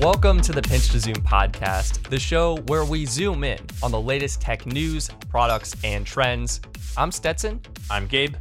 [0.00, 4.00] Welcome to the Pinch to Zoom podcast, the show where we zoom in on the
[4.00, 6.62] latest tech news, products, and trends.
[6.96, 7.60] I'm Stetson.
[7.90, 8.34] I'm Gabe.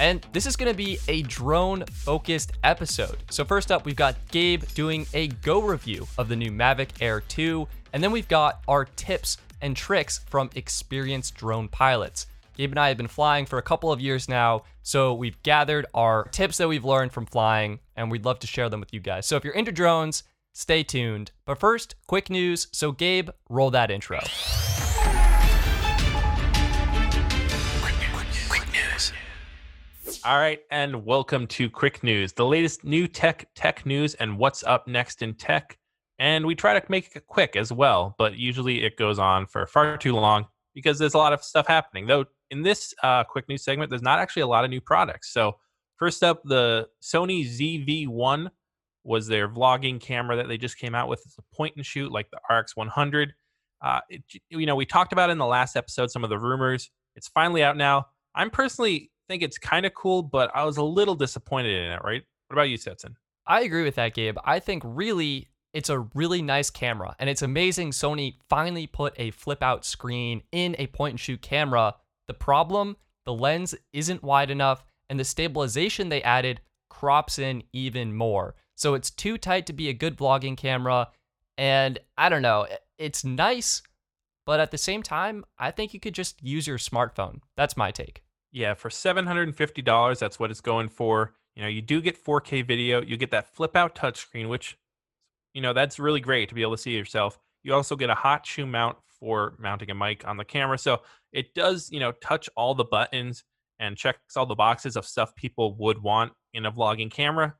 [0.00, 3.18] And this is going to be a drone focused episode.
[3.30, 7.20] So, first up, we've got Gabe doing a go review of the new Mavic Air
[7.20, 7.68] 2.
[7.92, 12.26] And then we've got our tips and tricks from experienced drone pilots.
[12.56, 15.86] Gabe and I have been flying for a couple of years now, so we've gathered
[15.94, 18.98] our tips that we've learned from flying, and we'd love to share them with you
[18.98, 19.24] guys.
[19.26, 20.24] So if you're into drones,
[20.58, 21.32] Stay tuned.
[21.44, 22.68] But first, quick news.
[22.72, 24.20] So, Gabe, roll that intro.
[28.48, 29.12] Quick news.
[30.24, 34.64] All right, and welcome to Quick News, the latest new tech, tech news, and what's
[34.64, 35.76] up next in tech.
[36.18, 39.66] And we try to make it quick as well, but usually it goes on for
[39.66, 42.06] far too long because there's a lot of stuff happening.
[42.06, 45.34] Though in this uh, quick news segment, there's not actually a lot of new products.
[45.34, 45.58] So,
[45.98, 48.48] first up, the Sony ZV1
[49.06, 51.22] was their vlogging camera that they just came out with.
[51.24, 53.28] It's a point and shoot like the RX100.
[53.82, 56.90] Uh, it, you know, we talked about in the last episode some of the rumors.
[57.14, 58.06] It's finally out now.
[58.34, 62.00] I'm personally think it's kind of cool, but I was a little disappointed in it.
[62.04, 62.22] Right?
[62.48, 63.16] What about you, Stetson?
[63.46, 64.36] I agree with that, Gabe.
[64.44, 69.30] I think really it's a really nice camera, and it's amazing Sony finally put a
[69.30, 71.94] flip out screen in a point and shoot camera.
[72.28, 78.14] The problem, the lens isn't wide enough, and the stabilization they added crops in even
[78.14, 78.54] more.
[78.76, 81.08] So it's too tight to be a good vlogging camera.
[81.58, 82.66] And I don't know,
[82.98, 83.82] it's nice,
[84.44, 87.40] but at the same time, I think you could just use your smartphone.
[87.56, 88.22] That's my take.
[88.52, 91.34] Yeah, for $750, that's what it's going for.
[91.56, 94.78] You know, you do get 4K video, you get that flip out touchscreen, which,
[95.54, 97.38] you know, that's really great to be able to see yourself.
[97.62, 100.76] You also get a hot shoe mount for mounting a mic on the camera.
[100.76, 101.00] So
[101.32, 103.42] it does, you know, touch all the buttons
[103.78, 107.54] and checks all the boxes of stuff people would want in a vlogging camera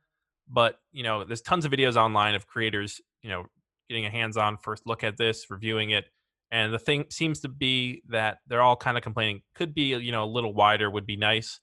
[0.49, 3.45] but you know there's tons of videos online of creators you know
[3.89, 6.07] getting a hands-on first look at this reviewing it
[6.51, 10.13] and the thing seems to be that they're all kind of complaining could be you
[10.13, 11.61] know a little wider would be nice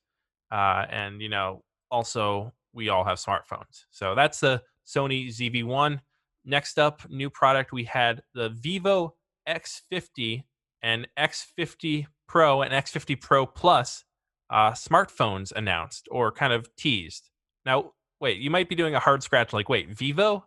[0.51, 3.85] uh, and you know also we all have smartphones.
[3.91, 5.99] So that's the sony zv1
[6.43, 9.15] next up new product we had the vivo
[9.47, 10.43] x50
[10.81, 14.03] and x50 pro and x50 pro plus
[14.49, 17.29] uh, smartphones announced or kind of teased.
[17.65, 17.93] Now
[18.23, 20.45] wait, you might be doing a hard scratch like, wait, Vivo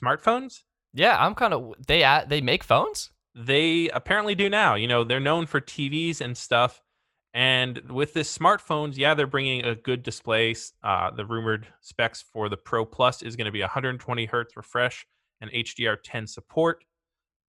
[0.00, 0.62] smartphones?
[0.94, 3.10] Yeah, I'm kind of they they make phones?
[3.34, 4.76] They apparently do now.
[4.76, 6.80] You know, they're known for TVs and stuff.
[7.34, 10.54] And with this smartphones, yeah, they're bringing a good display.
[10.82, 15.04] Uh, the rumored specs for the Pro Plus is going to be 120 hertz refresh
[15.42, 16.82] and HDR10 support.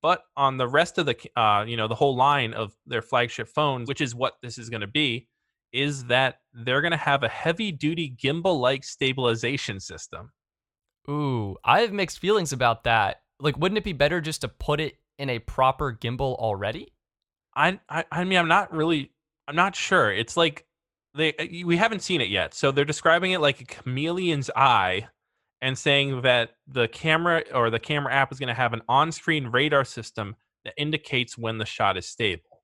[0.02, 3.48] But on the rest of the, uh, you know, the whole line of their flagship
[3.48, 5.30] phones, which is what this is going to be,
[5.72, 10.32] is that they're going to have a heavy duty gimbal like stabilization system.
[11.10, 13.22] Ooh, I have mixed feelings about that.
[13.40, 16.94] Like, wouldn't it be better just to put it in a proper gimbal already?
[17.56, 19.12] I, I, I mean, I'm not really,
[19.48, 20.12] I'm not sure.
[20.12, 20.66] It's like
[21.16, 22.54] they, uh, we haven't seen it yet.
[22.54, 25.08] So they're describing it like a chameleon's eye
[25.62, 29.12] and saying that the camera or the camera app is going to have an on
[29.12, 30.36] screen radar system
[30.66, 32.57] that indicates when the shot is stable.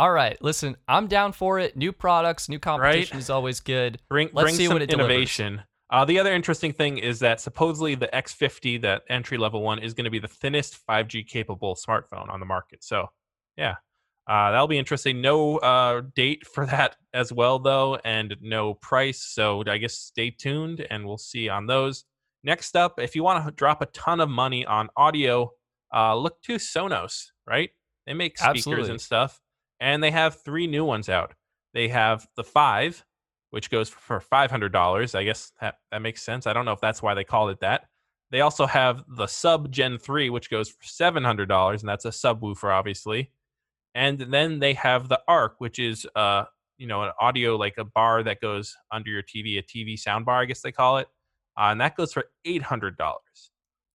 [0.00, 1.76] All right, listen, I'm down for it.
[1.76, 3.20] New products, new competition right?
[3.20, 4.00] is always good.
[4.08, 5.62] Bring, Let's bring see some what it innovation.
[5.90, 9.92] Uh, the other interesting thing is that supposedly the X50, that entry level one, is
[9.92, 12.82] going to be the thinnest 5G capable smartphone on the market.
[12.82, 13.08] So,
[13.58, 13.74] yeah,
[14.26, 15.20] uh, that'll be interesting.
[15.20, 19.22] No uh, date for that as well, though, and no price.
[19.22, 22.06] So, I guess stay tuned and we'll see on those.
[22.42, 25.52] Next up, if you want to drop a ton of money on audio,
[25.94, 27.68] uh, look to Sonos, right?
[28.06, 28.90] They make speakers Absolutely.
[28.92, 29.42] and stuff
[29.80, 31.34] and they have three new ones out.
[31.72, 33.04] They have the five,
[33.50, 35.14] which goes for five hundred dollars.
[35.14, 36.46] I guess that, that makes sense.
[36.46, 37.86] I don't know if that's why they called it that.
[38.30, 42.04] They also have the sub Gen three, which goes for seven hundred dollars, and that's
[42.04, 43.32] a subwoofer, obviously.
[43.94, 46.44] And then they have the Arc, which is uh
[46.78, 50.24] you know an audio like a bar that goes under your TV, a TV sound
[50.26, 51.08] bar, I guess they call it,
[51.56, 53.50] uh, and that goes for eight hundred dollars.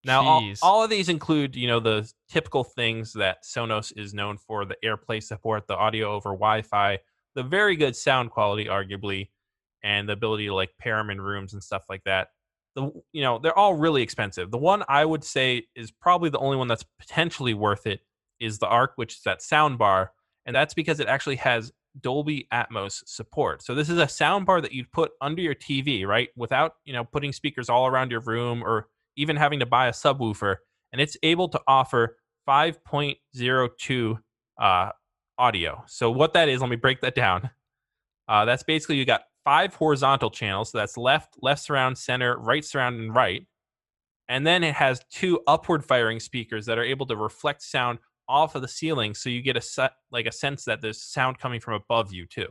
[0.05, 4.37] Now, all, all, of these include, you know, the typical things that Sonos is known
[4.37, 6.99] for: the AirPlay support, the audio over Wi-Fi,
[7.33, 9.29] the very good sound quality, arguably,
[9.83, 12.29] and the ability to like pair them in rooms and stuff like that.
[12.75, 14.51] The, you know, they're all really expensive.
[14.51, 18.01] The one I would say is probably the only one that's potentially worth it
[18.39, 20.11] is the Arc, which is that sound bar,
[20.45, 23.63] and that's because it actually has Dolby Atmos support.
[23.63, 26.29] So this is a sound bar that you'd put under your TV, right?
[26.35, 29.91] Without, you know, putting speakers all around your room or even having to buy a
[29.91, 30.57] subwoofer,
[30.91, 32.17] and it's able to offer
[32.47, 34.17] 5.02
[34.61, 34.89] uh,
[35.37, 35.83] audio.
[35.87, 37.49] So what that is, let me break that down.
[38.27, 40.71] Uh, that's basically you got five horizontal channels.
[40.71, 43.45] So that's left, left surround, center, right surround, and right.
[44.27, 48.55] and then it has two upward firing speakers that are able to reflect sound off
[48.55, 51.59] of the ceiling, so you get a set like a sense that there's sound coming
[51.59, 52.47] from above you too.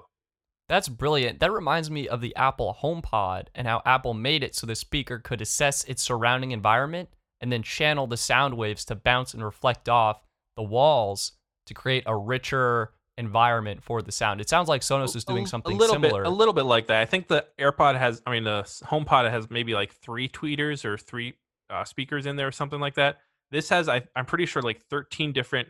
[0.68, 1.40] That's brilliant.
[1.40, 5.18] That reminds me of the Apple HomePod and how Apple made it so the speaker
[5.18, 9.88] could assess its surrounding environment and then channel the sound waves to bounce and reflect
[9.88, 10.22] off
[10.56, 11.32] the walls
[11.66, 14.40] to create a richer environment for the sound.
[14.40, 16.22] It sounds like Sonos is doing something a little similar.
[16.22, 17.00] bit, a little bit like that.
[17.00, 20.96] I think the AirPod has, I mean, the HomePod has maybe like three tweeters or
[20.96, 21.34] three
[21.70, 23.18] uh, speakers in there or something like that.
[23.50, 25.68] This has, I, I'm pretty sure, like 13 different,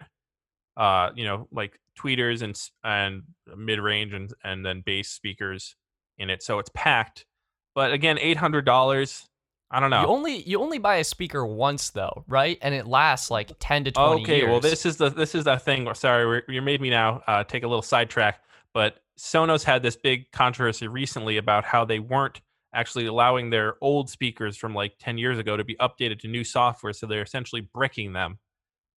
[0.76, 3.22] uh, you know, like tweeters and and
[3.56, 5.76] mid range and and then bass speakers
[6.18, 6.42] in it.
[6.42, 7.26] So it's packed.
[7.74, 9.28] But again, eight hundred dollars.
[9.70, 10.02] I don't know.
[10.02, 12.58] You only you only buy a speaker once though, right?
[12.62, 14.48] And it lasts like 10 to 20 okay, years.
[14.48, 15.92] well, this is the this is the thing.
[15.94, 18.40] Sorry, you made me now uh, take a little sidetrack.
[18.72, 22.40] But Sonos had this big controversy recently about how they weren't
[22.74, 26.44] actually allowing their old speakers from like 10 years ago to be updated to new
[26.44, 28.38] software, so they're essentially bricking them.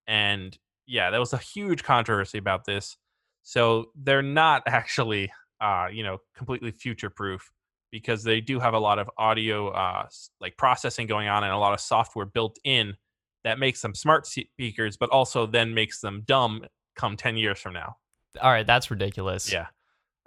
[0.07, 0.57] And
[0.87, 2.97] yeah, there was a huge controversy about this.
[3.43, 5.31] So they're not actually,
[5.61, 7.51] uh, you know, completely future proof
[7.91, 10.07] because they do have a lot of audio, uh,
[10.41, 12.95] like processing going on and a lot of software built in
[13.43, 17.73] that makes them smart speakers, but also then makes them dumb come 10 years from
[17.73, 17.95] now.
[18.41, 19.51] All right, that's ridiculous.
[19.51, 19.67] Yeah.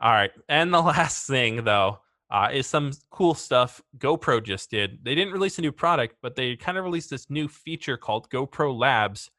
[0.00, 0.30] All right.
[0.48, 1.98] And the last thing, though,
[2.30, 5.04] uh, is some cool stuff GoPro just did.
[5.04, 8.30] They didn't release a new product, but they kind of released this new feature called
[8.30, 9.30] GoPro Labs,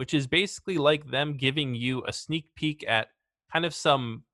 [0.00, 3.08] which is basically like them giving you a sneak peek at
[3.52, 4.24] kind of some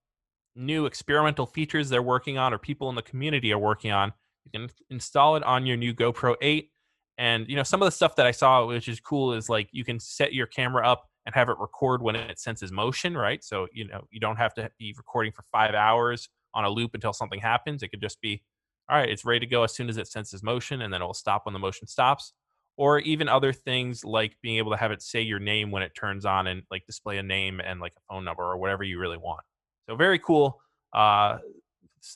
[0.54, 4.12] new experimental features they're working on or people in the community are working on.
[4.44, 6.70] You can install it on your new GoPro 8.
[7.18, 9.68] And you know, some of the stuff that I saw which is cool is like
[9.72, 13.42] you can set your camera up and have it record when it senses motion, right?
[13.42, 16.92] So, you know, you don't have to be recording for 5 hours on a loop
[16.94, 17.82] until something happens.
[17.82, 18.40] It could just be
[18.88, 21.04] all right, it's ready to go as soon as it senses motion and then it
[21.04, 22.32] will stop when the motion stops.
[22.78, 25.92] Or even other things like being able to have it say your name when it
[25.94, 28.98] turns on and like display a name and like a phone number or whatever you
[28.98, 29.40] really want.
[29.88, 30.60] So very cool
[30.92, 31.38] uh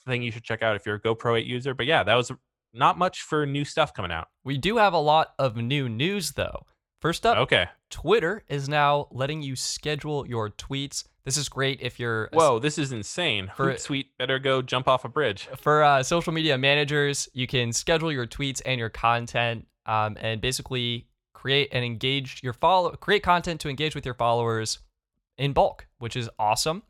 [0.06, 1.74] thing you should check out if you're a GoPro 8 user.
[1.74, 2.30] But yeah, that was
[2.72, 4.28] not much for new stuff coming out.
[4.44, 6.66] We do have a lot of new news though.
[7.00, 7.66] First up, Okay.
[7.88, 11.04] Twitter is now letting you schedule your tweets.
[11.24, 13.50] This is great if you're Whoa, this is insane.
[13.56, 15.48] For- Hootsuite better go jump off a bridge.
[15.56, 20.41] for uh, social media managers, you can schedule your tweets and your content, um, and
[20.41, 24.79] basically create and engage your follow create content to engage with your followers
[25.38, 26.82] in bulk, which is awesome.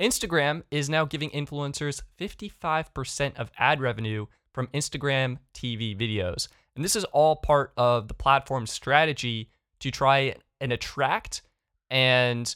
[0.00, 6.48] Instagram is now giving influencers 55% of ad revenue from Instagram TV videos.
[6.74, 9.50] And this is all part of the platform's strategy
[9.80, 11.42] to try and attract
[11.90, 12.54] and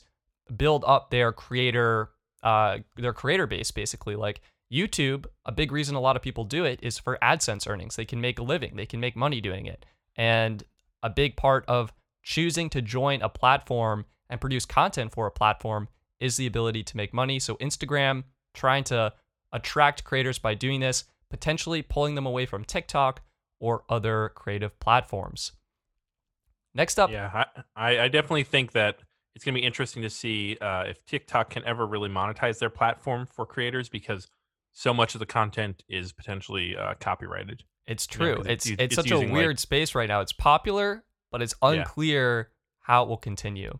[0.56, 2.10] build up their creator
[2.42, 4.40] uh, their creator base basically like
[4.72, 7.96] youtube a big reason a lot of people do it is for adsense earnings.
[7.96, 8.76] They can make a living.
[8.76, 9.84] They can make money doing it.
[10.16, 10.62] And
[11.02, 11.92] a big part of
[12.22, 15.88] choosing to join a platform and produce content for a platform
[16.20, 17.38] is the ability to make money.
[17.38, 18.24] So instagram
[18.54, 19.12] trying to
[19.52, 23.22] attract creators by doing this potentially pulling them away from tiktok
[23.58, 25.52] or other creative platforms.
[26.74, 27.10] Next up.
[27.10, 27.44] Yeah,
[27.76, 28.98] I, I definitely think that
[29.34, 32.70] it's going to be interesting to see uh, if TikTok can ever really monetize their
[32.70, 34.28] platform for creators because
[34.72, 37.64] so much of the content is potentially uh, copyrighted.
[37.86, 40.20] It's know, it's it's it's it's such a using, like- weird space right now.
[40.20, 41.70] It's popular, but it's Yeah.
[41.70, 42.50] unclear
[42.80, 43.78] how it will continue.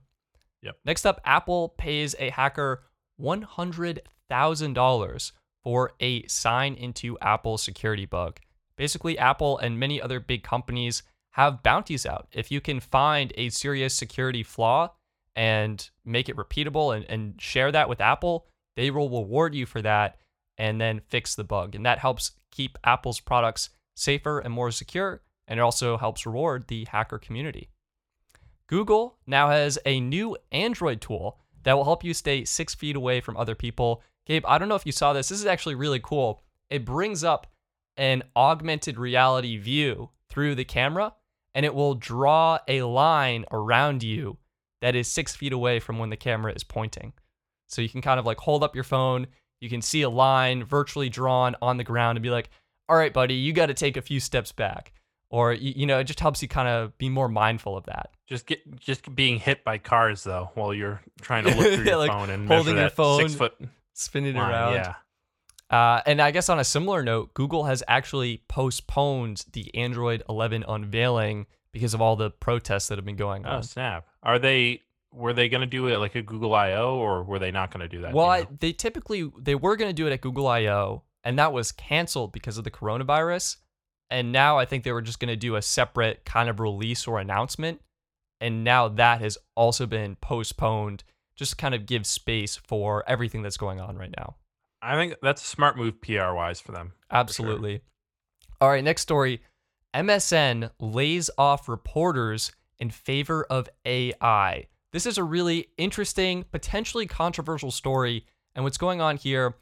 [0.62, 0.76] Yep.
[0.84, 2.84] Next up, Apple pays a hacker
[3.16, 5.32] one hundred thousand dollars
[5.62, 8.40] for a sign into Apple security bug.
[8.76, 12.26] Basically, Apple and many other big companies have bounties out.
[12.32, 14.92] If you can find a serious security flaw
[15.37, 18.46] and make it repeatable and, and share that with Apple,
[18.76, 20.18] they will reward you for that
[20.59, 21.75] and then fix the bug.
[21.75, 25.23] And that helps keep Apple's products safer and more secure.
[25.49, 27.68] And it also helps reward the hacker community.
[28.66, 33.21] Google now has a new Android tool that will help you stay six feet away
[33.21, 34.02] from other people.
[34.26, 35.28] Gabe, I don't know if you saw this.
[35.28, 36.42] This is actually really cool.
[36.71, 37.47] It brings up
[37.97, 41.12] an augmented reality view through the camera
[41.54, 44.38] and it will draw a line around you
[44.80, 47.12] that is six feet away from when the camera is pointing.
[47.68, 49.26] So you can kind of like hold up your phone,
[49.62, 52.50] you can see a line virtually drawn on the ground and be like,
[52.88, 54.92] all right, buddy, you got to take a few steps back.
[55.31, 58.11] Or, you, you know, it just helps you kind of be more mindful of that.
[58.26, 61.97] Just get just being hit by cars though while you're trying to look through your
[61.97, 63.54] Like, phone and holding your that phone, six foot
[63.95, 64.50] Spinning line.
[64.50, 64.73] around.
[64.75, 64.95] Yeah.
[65.71, 70.64] Uh, and I guess on a similar note, Google has actually postponed the Android 11
[70.69, 73.52] unveiling because of all the protests that have been going on.
[73.52, 73.62] Oh on.
[73.62, 74.07] snap!
[74.23, 77.50] Are they were they going to do it like a Google I/O or were they
[77.50, 78.14] not going to do that?
[78.14, 81.52] well, I, they typically they were going to do it at Google I/O, and that
[81.52, 83.57] was canceled because of the coronavirus.
[84.11, 87.07] And now I think they were just going to do a separate kind of release
[87.07, 87.81] or announcement.
[88.42, 91.02] And now that has also been postponed,
[91.35, 94.37] just to kind of give space for everything that's going on right now.
[94.83, 96.92] I think that's a smart move PR wise for them.
[97.11, 97.78] Absolutely.
[97.78, 98.57] For sure.
[98.61, 99.40] All right, next story.
[99.95, 104.66] MSN lays off reporters in favor of AI.
[104.92, 108.26] This is a really interesting, potentially controversial story.
[108.54, 109.54] And what's going on here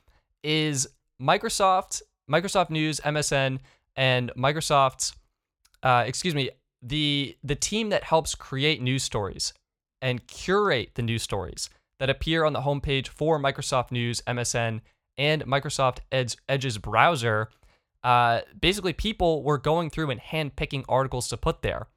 [0.43, 0.89] is
[1.21, 3.61] Microsoft, Microsoft News, MSN,
[3.97, 5.15] and Microsoft's,
[5.83, 6.51] uh, excuse me,
[6.83, 9.53] the the team that helps create news stories
[10.01, 11.69] and curate the news stories
[11.99, 14.81] that appear on the homepage for Microsoft News, MSN,
[15.19, 17.51] and Microsoft Edge, Edge's browser.
[18.03, 21.89] Uh, basically, people were going through and handpicking articles to put there.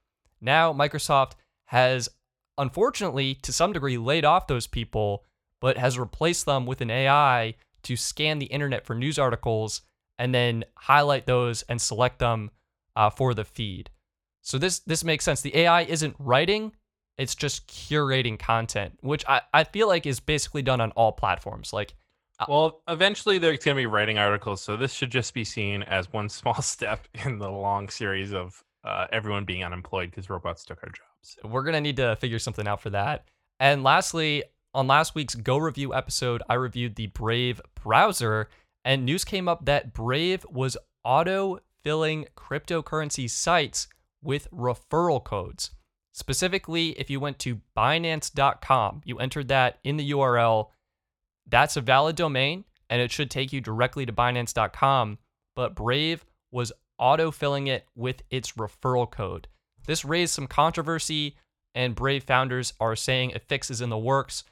[0.41, 1.31] Now, Microsoft
[1.67, 2.09] has,
[2.57, 5.23] unfortunately, to some degree, laid off those people,
[5.59, 9.81] but has replaced them with an AI to scan the internet for news articles
[10.17, 12.51] and then highlight those and select them
[12.95, 13.89] uh, for the feed.
[14.41, 15.41] So this this makes sense.
[15.41, 16.73] The AI isn't writing;
[17.17, 21.71] it's just curating content, which I, I feel like is basically done on all platforms.
[21.71, 21.95] Like,
[22.39, 25.83] uh, well, eventually they're going to be writing articles, so this should just be seen
[25.83, 30.65] as one small step in the long series of uh, everyone being unemployed because robots
[30.65, 31.12] took our jobs.
[31.43, 33.25] We're gonna need to figure something out for that.
[33.59, 38.49] And lastly, on last week's Go Review episode, I reviewed the Brave browser,
[38.83, 43.87] and news came up that Brave was auto filling cryptocurrency sites
[44.21, 45.71] with referral codes.
[46.11, 50.69] Specifically, if you went to Binance.com, you entered that in the URL,
[51.47, 55.17] that's a valid domain and it should take you directly to Binance.com.
[55.55, 59.47] But Brave was auto filling it with its referral code.
[59.85, 61.35] This raised some controversy,
[61.75, 64.43] and Brave founders are saying a fix is in the works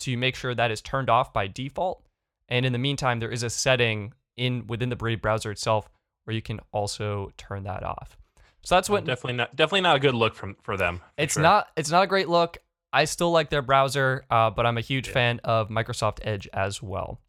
[0.00, 2.02] to make sure that is turned off by default.
[2.48, 5.90] And in the meantime, there is a setting in within the Brave browser itself
[6.24, 8.16] where you can also turn that off.
[8.62, 10.98] So that's what definitely not definitely not a good look from for them.
[10.98, 11.42] For it's sure.
[11.42, 12.58] not it's not a great look.
[12.92, 15.14] I still like their browser, uh, but I'm a huge yeah.
[15.14, 17.20] fan of Microsoft Edge as well.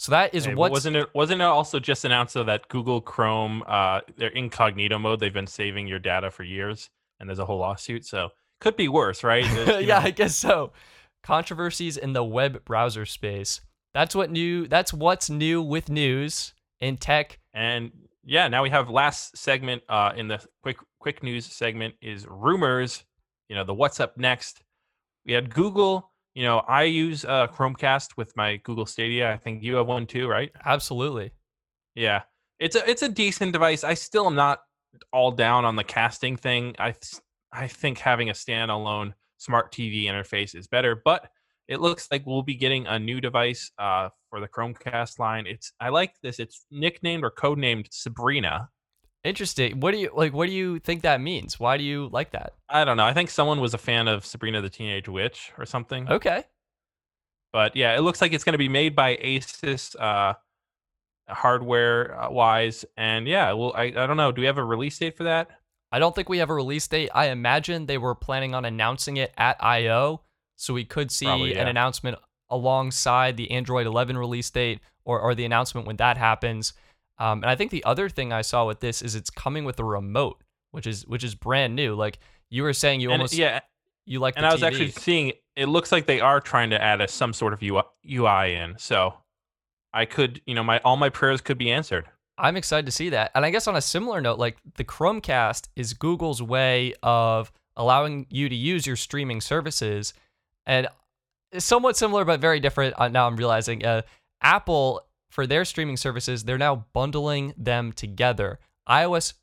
[0.00, 3.02] So that is hey, what wasn't it wasn't it also just announced though that Google
[3.02, 6.88] Chrome uh their incognito mode they've been saving your data for years
[7.18, 8.30] and there's a whole lawsuit so
[8.62, 9.44] could be worse right?
[9.84, 10.06] Yeah know.
[10.06, 10.72] I guess so.
[11.22, 13.60] Controversies in the web browser space.
[13.92, 17.38] That's what new that's what's new with news in tech.
[17.52, 17.92] And
[18.24, 23.04] yeah now we have last segment uh in the quick quick news segment is rumors
[23.50, 24.62] you know the what's up next.
[25.26, 29.32] We had Google you know, I use uh, Chromecast with my Google Stadia.
[29.32, 30.50] I think you have one too, right?
[30.64, 31.32] Absolutely.
[31.94, 32.22] Yeah,
[32.58, 33.84] it's a it's a decent device.
[33.84, 34.60] I still am not
[35.12, 36.74] all down on the casting thing.
[36.78, 36.94] I
[37.52, 41.28] I think having a standalone smart TV interface is better, but
[41.68, 45.46] it looks like we'll be getting a new device uh, for the Chromecast line.
[45.46, 46.38] It's I like this.
[46.38, 48.68] It's nicknamed or codenamed Sabrina.
[49.22, 49.80] Interesting.
[49.80, 50.32] What do you like?
[50.32, 51.60] What do you think that means?
[51.60, 52.54] Why do you like that?
[52.68, 53.04] I don't know.
[53.04, 56.08] I think someone was a fan of Sabrina the Teenage Witch or something.
[56.08, 56.44] Okay.
[57.52, 60.34] But yeah, it looks like it's going to be made by Asus, uh,
[61.28, 64.32] hardware uh, wise, and yeah, well, I I don't know.
[64.32, 65.48] Do we have a release date for that?
[65.92, 67.10] I don't think we have a release date.
[67.14, 70.20] I imagine they were planning on announcing it at I/O,
[70.56, 71.62] so we could see Probably, yeah.
[71.62, 72.16] an announcement
[72.48, 76.72] alongside the Android 11 release date or or the announcement when that happens.
[77.20, 79.78] Um, and I think the other thing I saw with this is it's coming with
[79.78, 81.94] a remote, which is which is brand new.
[81.94, 83.60] Like you were saying, you and almost yeah,
[84.06, 84.34] you like.
[84.36, 84.66] And I was TV.
[84.66, 88.54] actually seeing it looks like they are trying to add a, some sort of UI
[88.54, 88.74] in.
[88.78, 89.14] So
[89.92, 92.06] I could, you know, my all my prayers could be answered.
[92.38, 93.30] I'm excited to see that.
[93.34, 98.26] And I guess on a similar note, like the Chromecast is Google's way of allowing
[98.30, 100.14] you to use your streaming services,
[100.64, 100.88] and
[101.58, 102.94] somewhat similar but very different.
[102.98, 104.02] Uh, now I'm realizing uh,
[104.40, 108.58] Apple for their streaming services, they're now bundling them together.
[108.88, 109.34] iOS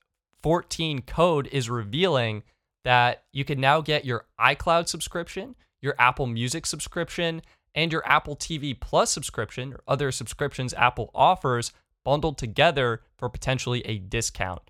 [0.44, 2.44] 14 code is revealing
[2.84, 7.42] that you can now get your iCloud subscription, your Apple Music subscription,
[7.74, 11.72] and your Apple TV Plus subscription or other subscriptions Apple offers
[12.04, 14.62] bundled together for potentially a discount.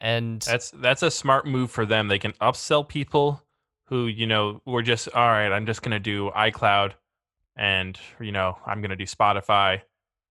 [0.00, 2.08] And that's that's a smart move for them.
[2.08, 3.42] They can upsell people
[3.86, 6.92] who, you know, were just all right, I'm just going to do iCloud
[7.56, 9.82] and, you know, I'm going to do Spotify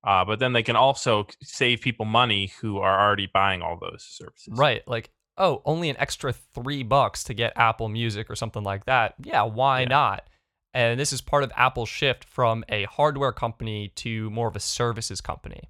[0.04, 4.04] uh, but then they can also save people money who are already buying all those
[4.04, 4.54] services.
[4.58, 4.86] Right.
[4.88, 9.16] Like, oh, only an extra three bucks to get Apple Music or something like that.
[9.24, 9.88] Yeah, why yeah.
[9.88, 10.28] not?
[10.74, 14.60] And this is part of Apple's shift from a hardware company to more of a
[14.60, 15.70] services company.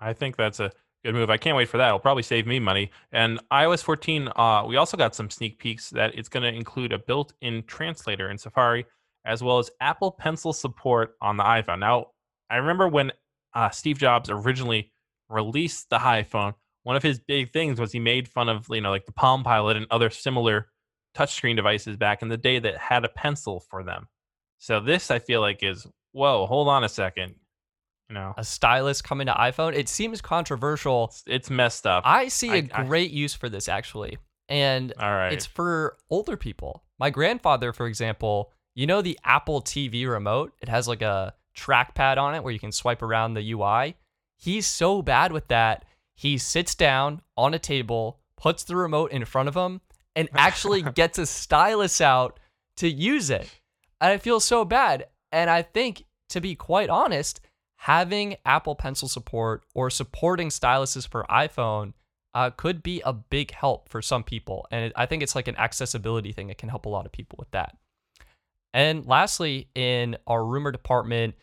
[0.00, 0.72] I think that's a
[1.04, 1.30] good move.
[1.30, 1.86] I can't wait for that.
[1.86, 2.90] It'll probably save me money.
[3.12, 6.92] And iOS 14, uh, we also got some sneak peeks that it's going to include
[6.92, 8.86] a built in translator in Safari,
[9.24, 11.78] as well as Apple Pencil support on the iPhone.
[11.78, 12.08] Now,
[12.50, 13.12] I remember when
[13.54, 14.92] uh, Steve Jobs originally
[15.28, 18.90] released the iPhone, one of his big things was he made fun of you know
[18.90, 20.66] like the Palm Pilot and other similar
[21.16, 24.08] touchscreen devices back in the day that had a pencil for them.
[24.58, 27.34] So this I feel like is whoa, hold on a second.
[28.08, 29.72] You know, A stylus coming to iPhone.
[29.76, 31.04] It seems controversial.
[31.04, 32.02] it's, it's messed up.
[32.04, 34.18] I see a I- I- great use for this actually.
[34.48, 35.32] And All right.
[35.32, 36.82] it's for older people.
[36.98, 40.52] My grandfather, for example, you know the Apple TV remote?
[40.60, 43.96] It has like a trackpad on it where you can swipe around the UI.
[44.36, 45.84] He's so bad with that.
[46.14, 49.80] He sits down on a table, puts the remote in front of him,
[50.16, 52.38] and actually gets a stylus out
[52.76, 53.60] to use it.
[54.00, 55.06] And I feel so bad.
[55.32, 57.40] And I think, to be quite honest,
[57.76, 61.92] having Apple Pencil support or supporting styluses for iPhone
[62.34, 64.66] uh, could be a big help for some people.
[64.70, 66.48] And it, I think it's like an accessibility thing.
[66.48, 67.76] that can help a lot of people with that.
[68.72, 71.34] And lastly, in our rumor department,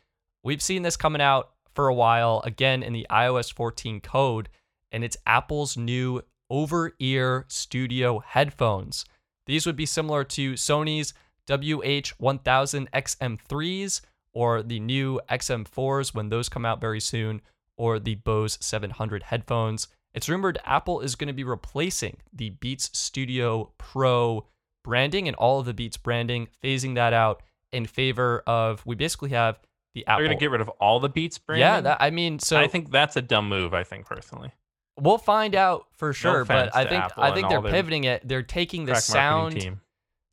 [0.48, 4.48] we've seen this coming out for a while, again in the iOS 14 code,
[4.94, 9.04] and it's Apple's new over ear studio headphones.
[9.46, 11.14] These would be similar to Sony's
[11.48, 14.02] WH1000 XM3s
[14.32, 17.42] or the new XM4s when those come out very soon,
[17.76, 19.90] or the Bose 700 headphones.
[20.14, 24.48] It's rumored Apple is going to be replacing the Beats Studio Pro
[24.82, 29.32] branding and all of the Beats branding, phasing that out in favor of we basically
[29.32, 29.60] have
[29.98, 30.20] the Apple.
[30.22, 31.60] They're gonna get rid of all the Beats brand.
[31.60, 33.74] yeah, that, I mean, so I think that's a dumb move.
[33.74, 34.52] I think personally.
[35.00, 36.46] we'll find out for sure.
[36.46, 38.28] but I think Apple I think they're pivoting it.
[38.28, 39.82] They're taking the sound team.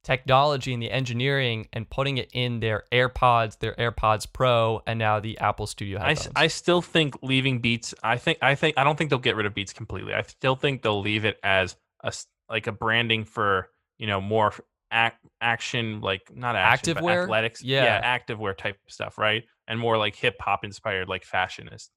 [0.02, 5.20] technology and the engineering and putting it in their AirPods, their AirPods Pro, and now
[5.20, 6.26] the Apple Studio I, headphones.
[6.28, 7.94] s- I still think leaving Beats.
[8.02, 10.12] I think I think I don't think they'll get rid of Beats completely.
[10.14, 12.12] I still think they'll leave it as a
[12.48, 14.52] like a branding for you know more
[14.92, 17.22] ac- action like not action but Activewear?
[17.22, 18.18] athletics Yeah.
[18.18, 21.90] activewear type stuff right and more like hip hop inspired like fashionist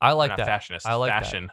[0.00, 0.46] I like that.
[0.46, 1.50] fashionist I like fashion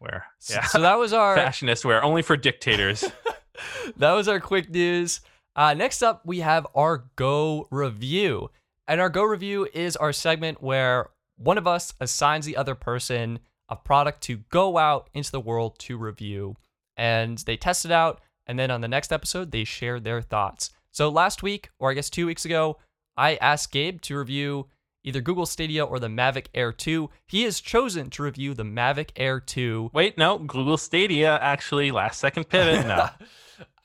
[0.00, 3.04] wear So, yeah so that was our fashionist wear only for dictators
[3.96, 5.20] that was our quick news.
[5.54, 8.50] Uh, next up, we have our Go review.
[8.86, 13.38] And our Go review is our segment where one of us assigns the other person
[13.68, 16.56] a product to go out into the world to review.
[16.96, 18.20] And they test it out.
[18.46, 20.70] And then on the next episode, they share their thoughts.
[20.92, 22.78] So last week, or I guess two weeks ago,
[23.16, 24.68] I asked Gabe to review
[25.06, 27.08] either Google Stadia or the Mavic Air 2.
[27.26, 32.20] He has chosen to review the Mavic Air 2 wait no Google Stadia actually last
[32.20, 33.08] second pivot no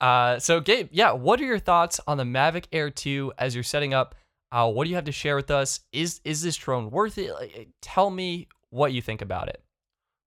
[0.00, 3.64] uh, so, Gabe, yeah, what are your thoughts on the Mavic Air 2 as you're
[3.64, 4.14] setting up?
[4.50, 5.80] Uh, what do you have to share with us?
[5.92, 7.32] Is is this drone worth it?
[7.32, 9.62] Like, tell me what you think about it.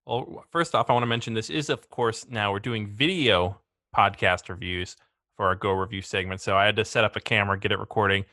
[0.06, 3.60] Well, first off, I want to mention this is, of course, now we're doing video
[3.94, 4.96] podcast reviews
[5.36, 6.40] for our Go review segment.
[6.40, 8.24] So I had to set up a camera, get it recording,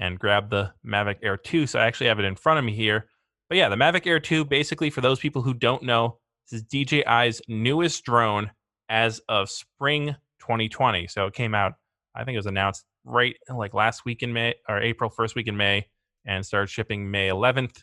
[0.00, 1.66] and grab the Mavic Air 2.
[1.66, 3.06] So I actually have it in front of me here.
[3.48, 6.18] But yeah, the Mavic Air 2, basically, for those people who don't know,
[6.50, 8.50] this is DJI's newest drone
[8.88, 11.06] as of spring 2020.
[11.06, 11.74] So it came out,
[12.14, 15.46] I think it was announced right like last week in May or April, first week
[15.46, 15.86] in May,
[16.24, 17.82] and started shipping May 11th.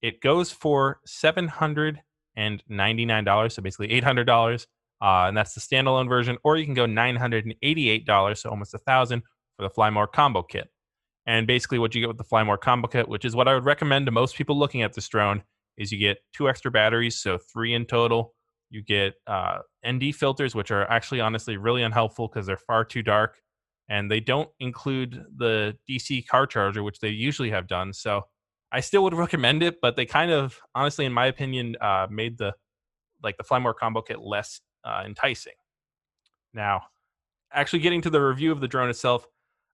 [0.00, 2.00] It goes for 700
[2.36, 4.66] and $99, so basically $800.
[5.00, 9.22] Uh, and that's the standalone version, or you can go $988, so almost a thousand
[9.56, 10.68] for the Fly More combo kit.
[11.28, 13.54] And basically, what you get with the Fly More combo kit, which is what I
[13.54, 15.42] would recommend to most people looking at this drone,
[15.76, 18.34] is you get two extra batteries, so three in total.
[18.70, 23.02] You get uh, ND filters, which are actually honestly really unhelpful because they're far too
[23.02, 23.42] dark,
[23.90, 27.92] and they don't include the DC car charger, which they usually have done.
[27.92, 28.22] So
[28.72, 32.38] I still would recommend it, but they kind of, honestly, in my opinion, uh, made
[32.38, 32.54] the
[33.22, 35.52] like the Flymore combo kit less uh, enticing.
[36.54, 36.84] Now,
[37.52, 39.26] actually getting to the review of the drone itself,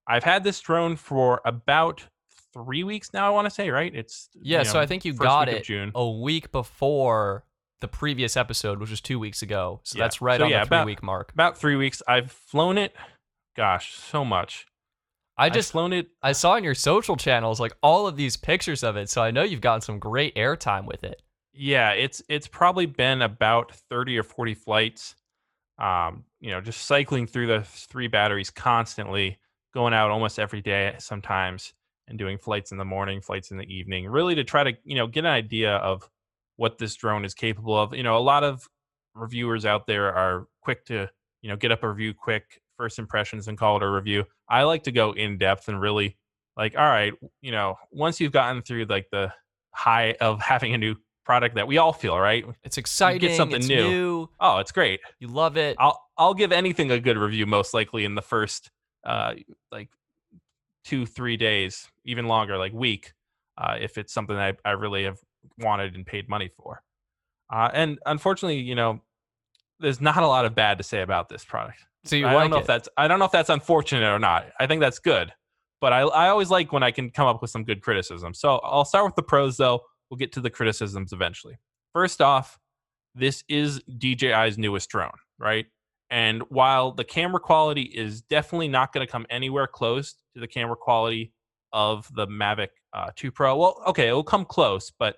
[0.07, 2.05] I've had this drone for about
[2.53, 3.27] three weeks now.
[3.27, 3.95] I want to say, right?
[3.95, 5.91] It's Yeah, you so I think you got it June.
[5.95, 7.45] a week before
[7.81, 9.81] the previous episode, which was two weeks ago.
[9.83, 10.05] So Yeah.
[10.05, 11.33] that's right So on yeah, the three about- week mark.
[11.33, 12.03] About three weeks.
[12.07, 12.95] I've flown it.
[13.57, 14.67] Gosh, so much.
[15.37, 16.09] I I've just flown it.
[16.23, 19.33] I saw on your social channels like all of these pictures of it, so I
[19.33, 21.23] know you've gotten some great airtime with it.
[21.53, 25.17] Yeah, it's it's probably been about 30 or 40 flights.
[25.79, 29.39] Um, you know, just cycling through the three batteries constantly,
[29.75, 31.75] going out almost every day sometimes
[32.09, 34.95] and doing flights in the morning, flights in the evening, really to try to, you
[34.95, 36.09] know, get an idea of
[36.57, 37.95] what this drone is capable of.
[37.95, 38.69] You know, a lot of
[39.15, 41.09] reviewers out there are quick to,
[41.43, 44.25] you know, get up a review quick, first impressions and call it a review.
[44.49, 46.17] I like to go in depth and really
[46.57, 49.33] like, all right, you know, once you've gotten through like the
[49.73, 52.45] high of having a new product that we all feel, right?
[52.63, 53.21] It's exciting.
[53.21, 53.89] get something new.
[53.89, 54.31] new.
[54.39, 55.01] Oh, it's great.
[55.19, 55.77] You love it.
[55.79, 58.71] I'll I'll give anything a good review most likely in the first
[59.05, 59.35] uh
[59.73, 59.89] like
[60.85, 63.13] two, three days, even longer, like week,
[63.59, 65.19] uh, if it's something I, I really have
[65.59, 66.83] wanted and paid money for.
[67.51, 69.01] Uh, and unfortunately, you know,
[69.81, 71.79] there's not a lot of bad to say about this product.
[72.05, 72.61] So you I like don't know it.
[72.61, 74.47] if that's I don't know if that's unfortunate or not.
[74.61, 75.33] I think that's good,
[75.81, 78.35] but I I always like when I can come up with some good criticism.
[78.35, 79.81] So I'll start with the pros though.
[80.11, 81.59] We'll get to the criticisms eventually.
[81.95, 82.59] First off,
[83.15, 85.67] this is DJI's newest drone, right?
[86.15, 90.47] And while the camera quality is definitely not going to come anywhere close to the
[90.47, 91.33] camera quality
[91.73, 95.17] of the Mavic uh, 2 Pro, well, okay, it will come close, but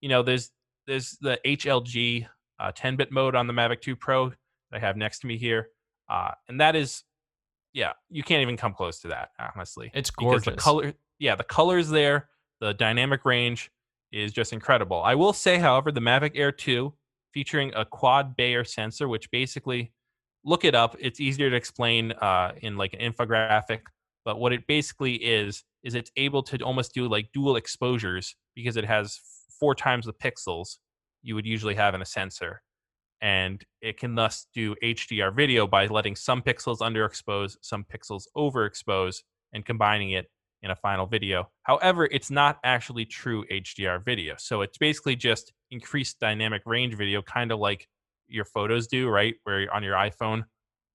[0.00, 0.50] you know, there's
[0.86, 2.26] there's the HLG
[2.58, 4.36] uh, 10-bit mode on the Mavic 2 Pro that
[4.72, 5.68] I have next to me here,
[6.08, 7.04] uh, and that is,
[7.74, 9.90] yeah, you can't even come close to that, honestly.
[9.92, 10.46] It's gorgeous.
[10.46, 12.30] because the color, yeah, the colors there,
[12.62, 13.70] the dynamic range
[14.10, 15.02] is just incredible.
[15.02, 16.94] I will say, however, the Mavic Air 2
[17.30, 19.92] featuring a quad Bayer sensor, which basically
[20.44, 20.96] look it up.
[20.98, 23.80] It's easier to explain uh, in like an infographic,
[24.24, 28.76] but what it basically is is it's able to almost do like dual exposures because
[28.76, 29.18] it has
[29.58, 30.76] four times the pixels
[31.22, 32.62] you would usually have in a sensor.
[33.22, 39.22] And it can thus do HDR video by letting some pixels underexpose, some pixels overexpose,
[39.52, 40.26] and combining it
[40.62, 41.50] in a final video.
[41.62, 44.34] However, it's not actually true HDR video.
[44.38, 47.86] So it's basically just increased dynamic range video, kind of like
[48.30, 49.34] your photos do, right?
[49.44, 50.44] Where you're on your iPhone,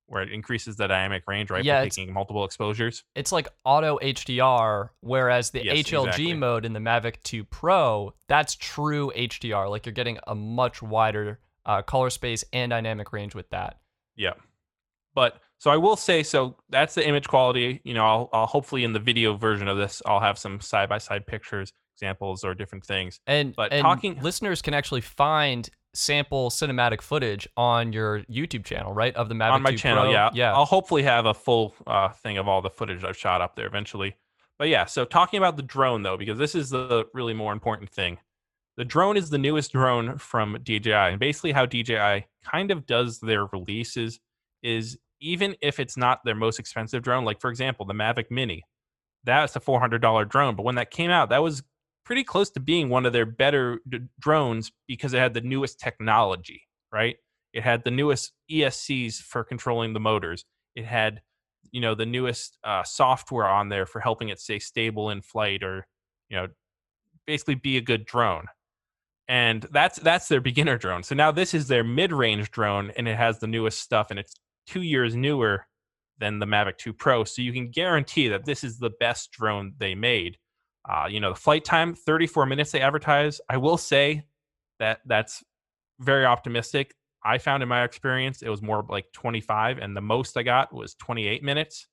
[0.07, 1.63] where it increases the dynamic range, right?
[1.63, 3.03] Yeah, by taking multiple exposures.
[3.15, 6.33] it's like auto HDR, whereas the Yes, HLG exactly.
[6.33, 9.69] mode in the Mavic 2 Pro, that's true HDR.
[9.69, 13.79] Like you're getting a much wider uh, color space and dynamic range with that.
[14.15, 14.33] Yeah.
[15.15, 17.81] But so I will say, so that's the image quality.
[17.83, 20.89] You know, I'll, I'll hopefully in the video version of this, I'll have some side
[20.89, 23.19] by side pictures, examples, or different things.
[23.25, 28.93] And, But and talking- listeners can actually find sample cinematic footage on your YouTube channel,
[28.93, 29.15] right?
[29.15, 30.03] Of the Mavic on my 2 channel.
[30.03, 30.11] Pro.
[30.11, 30.53] Yeah, yeah.
[30.53, 33.67] I'll hopefully have a full uh, thing of all the footage I've shot up there
[33.67, 34.15] eventually.
[34.57, 37.89] But yeah, so talking about the drone though, because this is the really more important
[37.89, 38.17] thing.
[38.77, 43.19] The drone is the newest drone from DJI, and basically how DJI kind of does
[43.19, 44.19] their releases
[44.63, 48.63] is even if it's not their most expensive drone, like for example the Mavic Mini,
[49.23, 50.55] that's a four hundred dollar drone.
[50.55, 51.63] But when that came out, that was
[52.05, 55.79] pretty close to being one of their better d- drones because it had the newest
[55.79, 56.61] technology,
[56.93, 57.17] right?
[57.53, 60.45] It had the newest ESCs for controlling the motors.
[60.75, 61.21] It had,
[61.71, 65.63] you know, the newest uh, software on there for helping it stay stable in flight,
[65.63, 65.87] or
[66.29, 66.47] you know,
[67.25, 68.47] basically be a good drone.
[69.27, 71.01] And that's that's their beginner drone.
[71.01, 74.35] So now this is their mid-range drone, and it has the newest stuff, and it's
[74.67, 75.65] two years newer
[76.19, 77.23] than the Mavic 2 Pro.
[77.23, 80.37] So you can guarantee that this is the best drone they made.
[80.87, 83.41] Uh, you know, the flight time, 34 minutes they advertise.
[83.49, 84.25] I will say
[84.79, 85.43] that that's
[85.99, 86.93] very optimistic.
[87.23, 90.73] I found in my experience it was more like 25, and the most I got
[90.73, 91.87] was 28 minutes.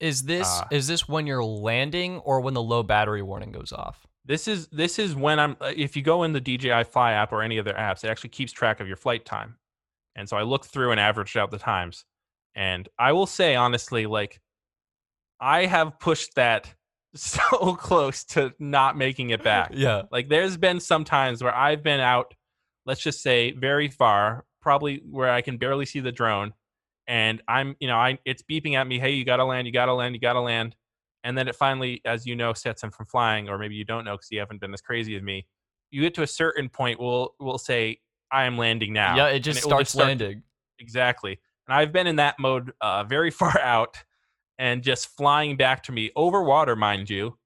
[0.00, 3.72] Is this Uh, is this when you're landing or when the low battery warning goes
[3.72, 4.06] off?
[4.26, 5.56] This is this is when I'm.
[5.60, 8.08] uh, If you go in the DJI Fly app or any of their apps, it
[8.08, 9.56] actually keeps track of your flight time.
[10.16, 12.04] And so I looked through and averaged out the times.
[12.54, 14.40] And I will say honestly, like
[15.40, 16.74] I have pushed that
[17.14, 19.70] so close to not making it back.
[19.72, 20.02] Yeah.
[20.10, 22.34] Like there's been some times where I've been out,
[22.86, 26.52] let's just say very far, probably where I can barely see the drone,
[27.06, 29.94] and I'm, you know, I it's beeping at me, hey, you gotta land, you gotta
[29.94, 30.74] land, you gotta land,
[31.22, 34.04] and then it finally, as you know, sets him from flying, or maybe you don't
[34.04, 35.46] know because you haven't been as crazy as me.
[35.90, 38.00] You get to a certain point, we'll we'll say
[38.30, 39.16] I am landing now.
[39.16, 40.42] Yeah, it just will starts start- landing.
[40.78, 41.38] Exactly.
[41.68, 44.02] And I've been in that mode uh, very far out
[44.58, 47.36] and just flying back to me over water, mind you,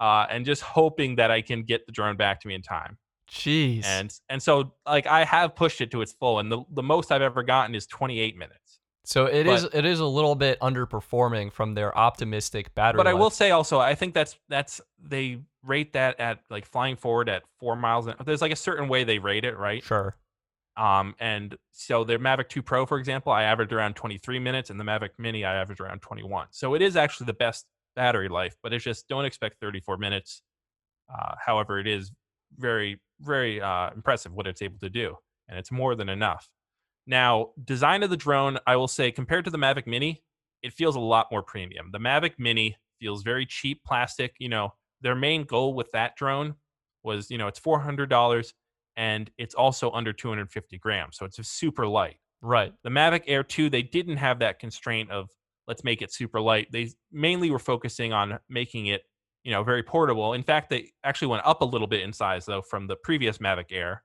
[0.00, 2.98] uh, and just hoping that I can get the drone back to me in time.
[3.30, 3.84] Jeez.
[3.84, 7.10] And and so like I have pushed it to its full, and the, the most
[7.10, 8.80] I've ever gotten is 28 minutes.
[9.04, 12.98] so it is but- it is a little bit underperforming from their optimistic battery.
[12.98, 16.96] But I will say also, I think that's that's they rate that at like flying
[16.96, 18.06] forward at four miles.
[18.06, 19.82] An, there's like a certain way they rate it, right?
[19.82, 20.14] sure.
[20.76, 24.80] Um, and so their Mavic 2 Pro, for example, I averaged around 23 minutes, and
[24.80, 26.48] the Mavic Mini, I averaged around 21.
[26.50, 30.42] So it is actually the best battery life, but it's just don't expect 34 minutes.
[31.12, 32.10] Uh, however, it is
[32.56, 35.16] very, very uh, impressive what it's able to do,
[35.48, 36.48] and it's more than enough.
[37.06, 40.22] Now, design of the drone, I will say, compared to the Mavic Mini,
[40.62, 41.90] it feels a lot more premium.
[41.92, 44.36] The Mavic Mini feels very cheap plastic.
[44.38, 46.54] You know, their main goal with that drone
[47.02, 48.52] was, you know, it's $400
[48.96, 51.16] and it's also under 250 grams.
[51.16, 52.16] So it's a super light.
[52.40, 52.72] Right.
[52.82, 55.28] The Mavic Air 2, they didn't have that constraint of
[55.68, 56.68] let's make it super light.
[56.72, 59.02] They mainly were focusing on making it,
[59.44, 60.32] you know, very portable.
[60.32, 63.38] In fact, they actually went up a little bit in size though from the previous
[63.38, 64.02] Mavic Air.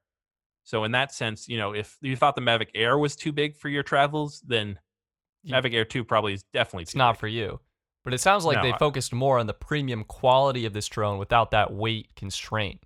[0.63, 3.55] So in that sense, you know, if you thought the Mavic Air was too big
[3.55, 4.77] for your travels, then
[5.43, 7.19] Ye- Mavic Air 2 probably is definitely It's not big.
[7.21, 7.59] for you.
[8.03, 11.17] But it sounds like No, they focused more on the premium quality of this drone
[11.17, 12.81] without that weight constraint.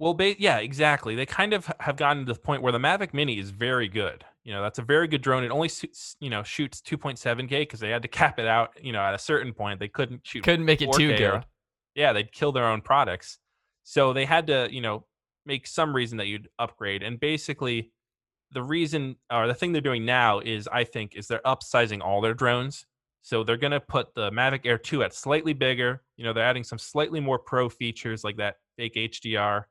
[0.00, 1.14] Well, ba- yeah, exactly.
[1.14, 4.24] They kind of have gotten to the point where the Mavic Mini is very good.
[4.44, 5.44] You know, that's a very good drone.
[5.44, 8.70] It only shoots, you know shoots 2.7k because they had to cap it out.
[8.82, 10.42] You know, at a certain point, they couldn't shoot.
[10.42, 11.44] Couldn't make it too 4K good.
[11.94, 13.38] yeah, they'd kill their own products.
[13.84, 15.04] So they had to, you know,
[15.44, 17.02] make some reason that you'd upgrade.
[17.02, 17.92] And basically,
[18.52, 22.22] the reason or the thing they're doing now is, I think, is they're upsizing all
[22.22, 22.86] their drones.
[23.20, 26.02] So they're going to put the Mavic Air 2 at slightly bigger.
[26.16, 29.64] You know, they're adding some slightly more pro features like that fake HDR,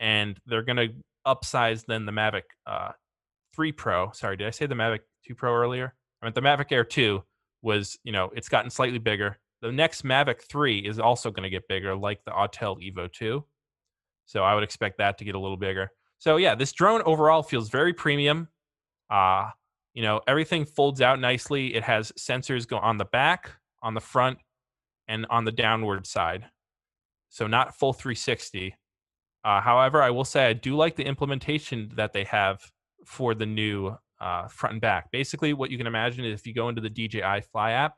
[0.00, 0.88] and they're going to
[1.26, 2.92] upsize then the Mavic uh,
[3.54, 4.10] 3 Pro.
[4.12, 5.94] Sorry, did I say the Mavic 2 Pro earlier?
[6.22, 7.22] I meant the Mavic Air 2
[7.62, 9.38] was, you know, it's gotten slightly bigger.
[9.62, 13.44] The next Mavic 3 is also going to get bigger, like the Autel Evo 2.
[14.26, 15.90] So I would expect that to get a little bigger.
[16.18, 18.48] So yeah, this drone overall feels very premium.
[19.10, 19.50] Uh,
[19.94, 21.74] you know, everything folds out nicely.
[21.74, 23.50] It has sensors go on the back,
[23.82, 24.38] on the front,
[25.08, 26.46] and on the downward side.
[27.28, 28.74] So not full 360.
[29.44, 32.62] Uh, however, I will say I do like the implementation that they have
[33.04, 35.10] for the new uh, front and back.
[35.10, 37.96] Basically, what you can imagine is if you go into the DJI Fly app,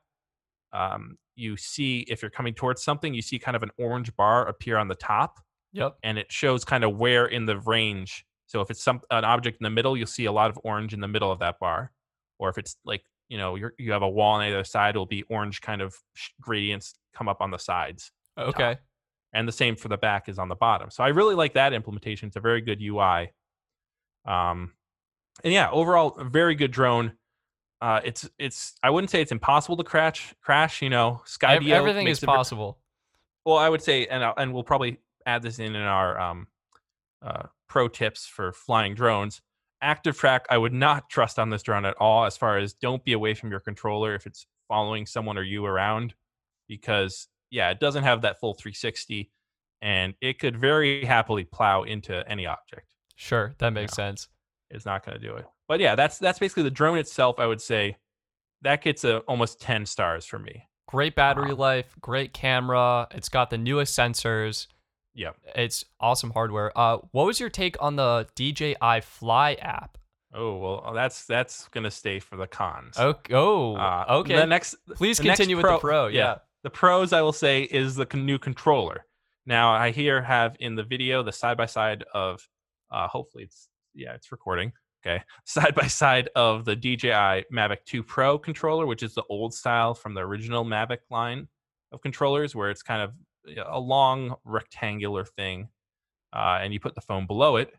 [0.73, 4.47] um, you see if you're coming towards something, you see kind of an orange bar
[4.49, 5.39] appear on the top
[5.73, 5.97] Yep.
[6.03, 8.25] and it shows kind of where in the range.
[8.47, 10.95] So if it's some an object in the middle, you'll see a lot of orange
[10.95, 11.93] in the middle of that bar.
[12.39, 15.05] Or if it's like you know you're, you have a wall on either side, it'll
[15.05, 18.11] be orange kind of sh- gradients come up on the sides.
[18.39, 18.77] Okay.
[19.33, 20.91] And the same for the back is on the bottom.
[20.91, 22.29] So I really like that implementation.
[22.29, 23.33] It's a very good UI.
[24.25, 24.73] Um,
[25.45, 27.13] and yeah, overall, a very good drone.
[27.81, 30.81] Uh, it's it's I wouldn't say it's impossible to crash crash.
[30.81, 32.79] You know, Skydio Everything is ver- possible.
[33.45, 36.47] well, I would say, and and we'll probably add this in in our um,
[37.23, 39.43] uh, pro tips for flying drones.
[39.83, 42.25] Active track, I would not trust on this drone at all.
[42.25, 45.67] As far as don't be away from your controller if it's following someone or you
[45.67, 46.15] around,
[46.67, 49.31] because yeah, it doesn't have that full 360,
[49.83, 52.87] and it could very happily plow into any object.
[53.15, 54.29] Sure, that makes sense.
[54.71, 55.47] It's not going to do it.
[55.69, 57.39] But yeah, that's that's basically the drone itself.
[57.39, 57.97] I would say
[58.63, 60.69] that gets a almost 10 stars for me.
[60.89, 63.09] Great battery Um, life, great camera.
[63.11, 64.67] It's got the newest sensors.
[65.15, 65.31] Yeah.
[65.55, 66.77] It's awesome hardware.
[66.77, 69.99] Uh, what was your take on the DJI Fly app?
[70.35, 72.97] Oh well, that's that's gonna stay for the cons.
[72.99, 74.37] Oh, oh Uh, okay.
[74.37, 76.09] The next, Please the next continue with the pro.
[76.09, 76.37] Yeah.
[76.67, 79.07] The pros I will say is the new controller.
[79.47, 82.45] Now I here have in the video the side by side of,
[82.91, 84.73] uh, hopefully it's yeah it's recording.
[85.01, 89.55] Okay, side by side of the DJI Mavic 2 Pro controller, which is the old
[89.55, 91.47] style from the original Mavic line
[91.93, 93.13] of controllers, where it's kind of
[93.69, 95.69] a long rectangular thing,
[96.33, 97.75] uh, and you put the phone below it.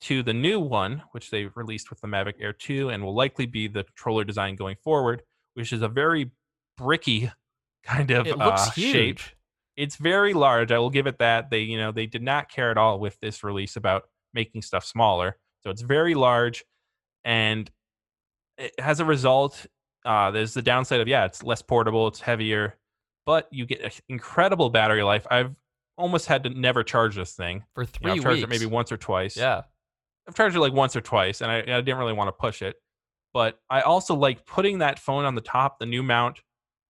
[0.00, 3.46] To the new one, which they released with the Mavic Air 2, and will likely
[3.46, 6.32] be the controller design going forward, which is a very
[6.76, 7.30] bricky
[7.84, 8.92] kind of It looks uh, huge.
[8.92, 9.20] shape.
[9.76, 10.70] It's very large.
[10.72, 11.50] I will give it that.
[11.50, 14.84] They, you know, they did not care at all with this release about making stuff
[14.84, 15.36] smaller.
[15.64, 16.64] So it's very large,
[17.24, 17.70] and
[18.58, 19.66] it, as a result,
[20.04, 22.76] uh, there's the downside of yeah, it's less portable, it's heavier,
[23.26, 25.26] but you get an incredible battery life.
[25.30, 25.56] I've
[25.96, 27.64] almost had to never charge this thing.
[27.74, 28.44] For You know, three I've charged weeks.
[28.44, 29.36] it maybe once or twice.
[29.36, 29.62] Yeah.
[30.28, 32.62] I've charged it like once or twice, and I, I didn't really want to push
[32.62, 32.76] it.
[33.32, 36.40] But I also like putting that phone on the top, the new mount.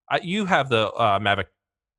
[0.09, 1.47] I, you have the uh, Mavic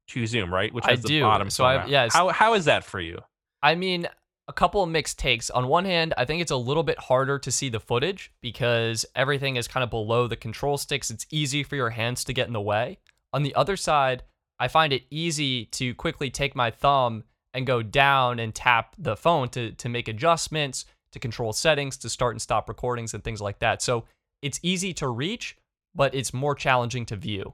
[0.07, 0.73] 2 Zoom, right?
[0.73, 1.21] Which I the do.
[1.21, 1.49] bottom.
[1.49, 3.19] So I- yeah, How how is that for you?
[3.63, 4.07] I mean,
[4.47, 5.49] a couple of mixed takes.
[5.49, 9.05] On one hand, I think it's a little bit harder to see the footage because
[9.15, 11.09] everything is kind of below the control sticks.
[11.09, 12.99] It's easy for your hands to get in the way.
[13.33, 14.21] On the other side,
[14.59, 19.15] I find it easy to quickly take my thumb and go down and tap the
[19.15, 23.41] phone to, to make adjustments, to control settings, to start and stop recordings, and things
[23.41, 23.81] like that.
[23.81, 24.05] So
[24.41, 25.57] it's easy to reach,
[25.95, 27.53] but it's more challenging to view.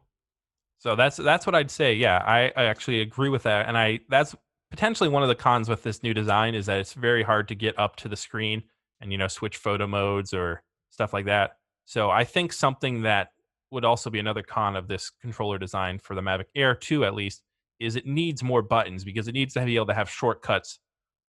[0.81, 1.93] So that's that's what I'd say.
[1.93, 4.35] Yeah, I, I actually agree with that, and I that's
[4.71, 7.55] potentially one of the cons with this new design is that it's very hard to
[7.55, 8.63] get up to the screen
[8.99, 11.57] and you know switch photo modes or stuff like that.
[11.85, 13.29] So I think something that
[13.69, 17.13] would also be another con of this controller design for the Mavic Air 2 at
[17.13, 17.43] least
[17.79, 20.79] is it needs more buttons because it needs to be able to have shortcuts,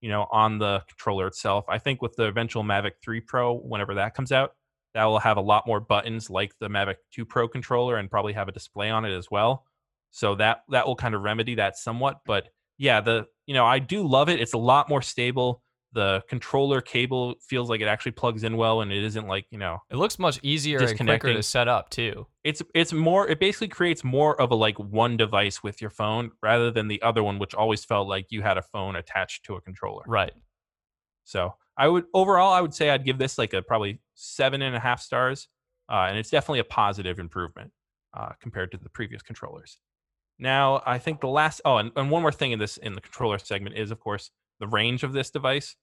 [0.00, 1.66] you know, on the controller itself.
[1.68, 4.54] I think with the eventual Mavic 3 Pro, whenever that comes out,
[4.94, 8.32] that will have a lot more buttons like the Mavic 2 Pro controller and probably
[8.34, 9.64] have a display on it as well.
[10.10, 12.20] So that that will kind of remedy that somewhat.
[12.26, 14.40] But yeah, the you know I do love it.
[14.40, 15.62] It's a lot more stable.
[15.94, 19.58] The controller cable feels like it actually plugs in well, and it isn't like you
[19.58, 22.26] know It looks much easier and quicker to set up, too.
[22.44, 26.30] it's it's more it basically creates more of a like one device with your phone
[26.42, 29.54] rather than the other one which always felt like you had a phone attached to
[29.56, 30.32] a controller Right.
[31.24, 34.76] so i would overall i would say i'd give this like a probably seven and
[34.76, 35.48] a half stars
[35.88, 37.70] uh, and it's definitely a positive improvement
[38.14, 39.78] uh, compared to the previous controllers
[40.38, 43.00] now i think the last oh and, and one more thing in this in the
[43.00, 44.30] controller segment is of course
[44.60, 45.76] the range of this device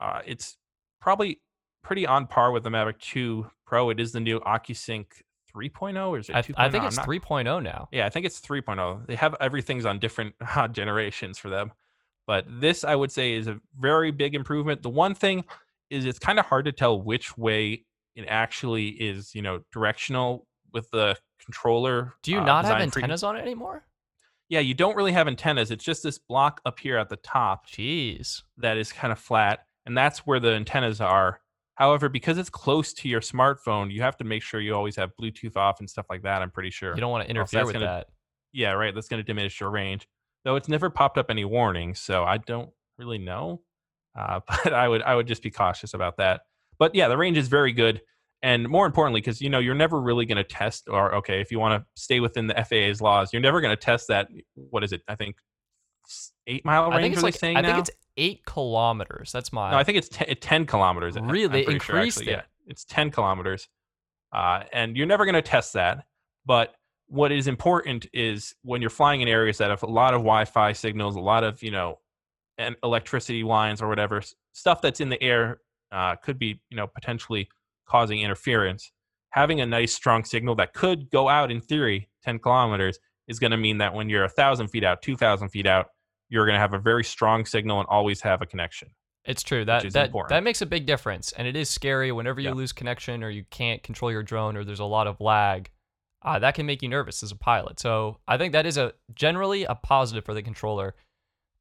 [0.00, 0.56] uh, it's
[1.00, 1.40] probably
[1.82, 3.90] pretty on par with the Mavic 2 Pro.
[3.90, 5.06] It is the new OcuSync
[5.54, 6.54] 3.0 or is it I, 2.0?
[6.56, 7.88] I think it's not- 3.0 now.
[7.92, 9.06] Yeah, I think it's 3.0.
[9.06, 11.72] They have everything's on different uh, generations for them.
[12.26, 14.82] But this, I would say, is a very big improvement.
[14.82, 15.44] The one thing
[15.90, 17.84] is it's kind of hard to tell which way
[18.16, 22.14] it actually is, you know, directional with the controller.
[22.22, 23.86] Do you uh, not have antennas on it anymore?
[24.48, 25.70] Yeah, you don't really have antennas.
[25.70, 28.42] It's just this block up here at the top Jeez.
[28.58, 31.40] that is kind of flat, and that's where the antennas are.
[31.76, 35.10] However, because it's close to your smartphone, you have to make sure you always have
[35.20, 36.40] Bluetooth off and stuff like that.
[36.40, 36.94] I'm pretty sure.
[36.94, 38.06] You don't want to interfere with gonna- that.
[38.52, 38.94] yeah, right.
[38.94, 40.06] That's going to diminish your range.
[40.44, 43.62] Though it's never popped up any warnings, so I don't really know.
[44.18, 46.42] Uh, but I would I would just be cautious about that.
[46.78, 48.02] But yeah, the range is very good,
[48.42, 51.50] and more importantly, because you know you're never really going to test, or okay, if
[51.50, 54.28] you want to stay within the FAA's laws, you're never going to test that.
[54.54, 55.02] What is it?
[55.08, 55.36] I think
[56.46, 56.94] eight mile range.
[56.94, 57.68] I think it's like saying I now?
[57.68, 59.32] think it's eight kilometers.
[59.32, 59.70] That's my.
[59.70, 61.16] No, I think it's ten, 10 kilometers.
[61.18, 61.64] Really?
[61.64, 62.22] Pretty sure, it?
[62.22, 63.68] Yeah, it's 10 kilometers.
[64.32, 66.04] Uh, and you're never going to test that.
[66.44, 66.74] But
[67.08, 70.72] what is important is when you're flying in areas that have a lot of Wi-Fi
[70.72, 71.98] signals, a lot of you know,
[72.58, 75.58] and electricity lines or whatever stuff that's in the air
[75.92, 77.48] uh, could be you know potentially
[77.86, 78.90] causing interference.
[79.30, 83.50] Having a nice strong signal that could go out in theory 10 kilometers is going
[83.50, 85.86] to mean that when you're a thousand feet out, two thousand feet out,
[86.28, 88.88] you're going to have a very strong signal and always have a connection.
[89.24, 89.64] It's true.
[89.64, 90.28] That that important.
[90.30, 92.54] that makes a big difference, and it is scary whenever you Yeah.
[92.54, 95.70] lose connection or you can't control your drone or there's a lot of lag.
[96.24, 97.78] Uh, that can make you nervous as a pilot.
[97.78, 100.94] So I think that is a generally a positive for the controller.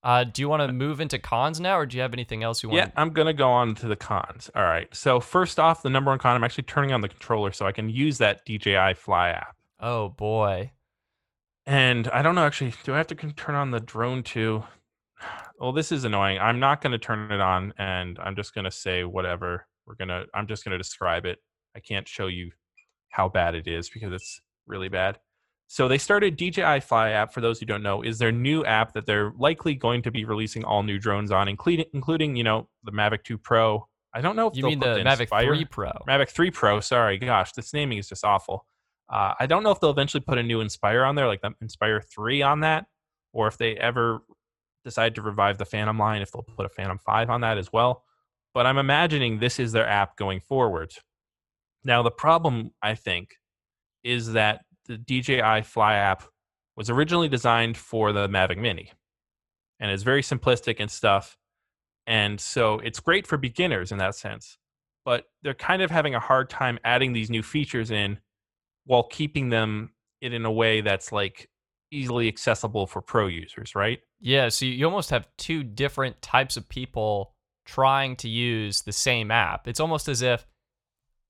[0.03, 2.61] Uh, do you want to move into cons now, or do you have anything else
[2.61, 2.77] you want?
[2.77, 4.49] Yeah, I'm gonna go on to the cons.
[4.53, 4.93] All right.
[4.93, 7.71] So first off, the number one con, I'm actually turning on the controller so I
[7.71, 9.55] can use that DJI Fly app.
[9.79, 10.71] Oh boy.
[11.65, 14.63] And I don't know actually, do I have to turn on the drone too?
[15.59, 16.39] Well, this is annoying.
[16.39, 19.65] I'm not gonna turn it on, and I'm just gonna say whatever.
[19.85, 20.25] We're gonna.
[20.33, 21.37] I'm just gonna describe it.
[21.73, 22.51] I can't show you
[23.07, 25.19] how bad it is because it's really bad.
[25.67, 27.33] So they started DJI Fly app.
[27.33, 30.25] For those who don't know, is their new app that they're likely going to be
[30.25, 33.87] releasing all new drones on, including including you know the Mavic 2 Pro.
[34.13, 35.91] I don't know if You mean the Mavic Inspire- 3 Pro?
[36.07, 36.79] Mavic 3 Pro.
[36.79, 38.65] Sorry, gosh, this naming is just awful.
[39.11, 41.51] Uh, I don't know if they'll eventually put a new Inspire on there, like the
[41.61, 42.85] Inspire 3 on that,
[43.31, 44.21] or if they ever
[44.85, 47.71] decide to revive the Phantom line, if they'll put a Phantom 5 on that as
[47.73, 48.03] well.
[48.53, 50.93] But I'm imagining this is their app going forward.
[51.83, 53.29] Now, the problem, I think,
[54.03, 56.23] is that the DJI Fly app
[56.75, 58.91] was originally designed for the Mavic Mini
[59.79, 61.37] and it's very simplistic and stuff.
[62.05, 64.57] And so it's great for beginners in that sense
[65.05, 68.19] but they're kind of having a hard time adding these new features in
[68.85, 71.49] while keeping them in a way that's like
[71.91, 73.99] easily accessible for pro users, right?
[74.19, 77.35] Yeah, so you almost have two different types of people
[77.65, 79.67] trying to use the same app.
[79.67, 80.47] It's almost as if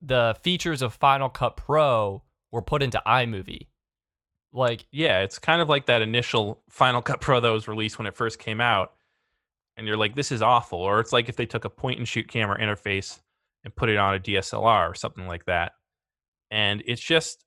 [0.00, 2.22] the features of Final Cut Pro
[2.54, 3.66] were put into iMovie.
[4.52, 8.06] Like, Yeah, it's kind of like that initial Final Cut Pro that was released when
[8.06, 8.92] it first came out.
[9.76, 10.78] And you're like, this is awful.
[10.78, 13.18] Or it's like if they took a point and shoot camera interface
[13.64, 15.72] and put it on a DSLR or something like that.
[16.52, 17.44] And it's just,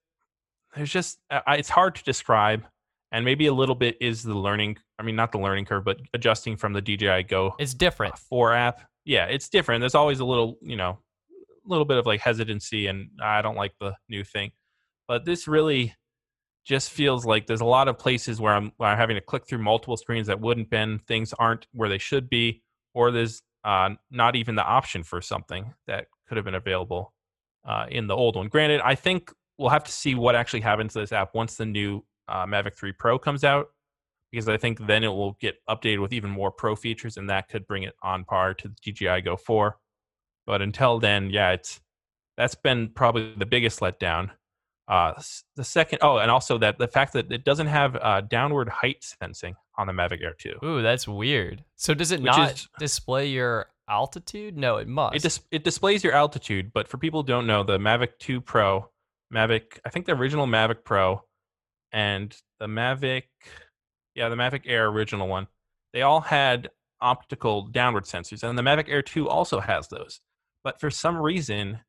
[0.75, 2.65] there's just, it's hard to describe.
[3.13, 6.01] And maybe a little bit is the learning, I mean, not the learning curve, but
[6.13, 8.15] adjusting from the DJI Go it's different.
[8.15, 8.81] uh, 4 app.
[9.05, 9.79] Yeah, it's different.
[9.79, 10.99] There's always a little, you know,
[11.65, 14.51] a little bit of like hesitancy and I don't like the new thing.
[15.07, 15.95] But this really
[16.65, 19.47] just feels like there's a lot of places where I'm, where I'm having to click
[19.47, 22.61] through multiple screens that wouldn't been, things aren't where they should be,
[22.93, 27.13] or there's uh, not even the option for something that could have been available
[27.65, 28.49] uh, in the old one.
[28.49, 31.65] Granted, I think we'll have to see what actually happens to this app once the
[31.65, 33.67] new uh, Mavic 3 Pro comes out,
[34.31, 37.47] because I think then it will get updated with even more pro features, and that
[37.47, 39.77] could bring it on par to the DJI Go 4.
[40.45, 41.79] But until then, yeah, it's
[42.37, 44.31] that's been probably the biggest letdown.
[44.87, 45.13] Uh,
[45.55, 49.03] the second, oh, and also that the fact that it doesn't have uh, downward height
[49.21, 50.59] sensing on the Mavic Air 2.
[50.63, 51.63] Ooh, that's weird.
[51.75, 54.55] So does it Which not is- display your altitude?
[54.57, 55.15] No, it must.
[55.17, 58.39] It dis- it displays your altitude, but for people who don't know, the Mavic 2
[58.39, 58.89] Pro,
[59.33, 61.21] Mavic, I think the original Mavic Pro,
[61.91, 63.23] and the Mavic,
[64.15, 65.47] yeah, the Mavic Air original one,
[65.93, 66.69] they all had
[67.01, 70.21] optical downward sensors, and the Mavic Air 2 also has those.
[70.63, 71.79] But for some reason,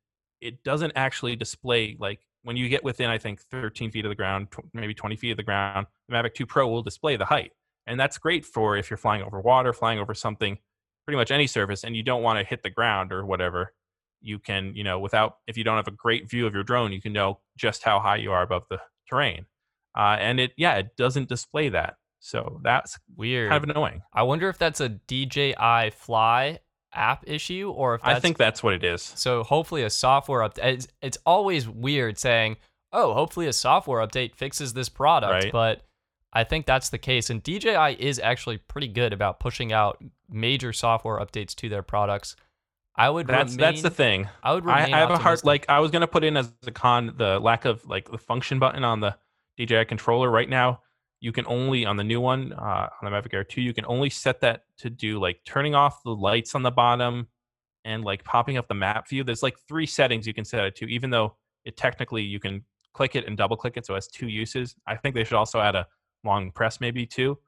[0.40, 4.14] it doesn't actually display like when you get within, I think, 13 feet of the
[4.14, 7.24] ground, tw- maybe 20 feet of the ground, the Mavic 2 Pro will display the
[7.24, 7.52] height.
[7.86, 10.58] And that's great for if you're flying over water, flying over something,
[11.06, 13.72] pretty much any surface, and you don't want to hit the ground or whatever.
[14.20, 16.92] You can, you know, without, if you don't have a great view of your drone,
[16.92, 18.78] you can know just how high you are above the
[19.08, 19.46] terrain.
[19.96, 21.94] Uh, and it, yeah, it doesn't display that.
[22.20, 23.50] So that's weird.
[23.50, 24.02] kind of annoying.
[24.12, 26.58] I wonder if that's a DJI Fly
[26.92, 29.02] app issue or if I think that's what it is.
[29.02, 29.42] so.
[29.42, 30.64] Hopefully, a software update.
[30.64, 32.56] It's, it's always weird saying,
[32.92, 35.52] "Oh, hopefully a software update fixes this product," Right.
[35.52, 35.82] but
[36.32, 37.30] I think that's the case.
[37.30, 42.36] And DJI is actually pretty good about pushing out major software updates to their products.
[42.94, 44.28] I would That's remain, that's the thing.
[44.42, 46.72] I would I, I have a hard like I was gonna put in as a
[46.72, 49.16] con the lack of like the function button on the
[49.56, 50.80] DJI controller right now.
[51.20, 53.84] You can only on the new one uh, on the Mavic Air 2, you can
[53.86, 57.26] only set that to do like turning off the lights on the bottom
[57.84, 59.24] and like popping up the map view.
[59.24, 62.64] There's like three settings you can set it to, even though it technically you can
[62.94, 64.74] click it and double click it, so it has two uses.
[64.86, 65.86] I think they should also add a
[66.24, 67.38] long press maybe too.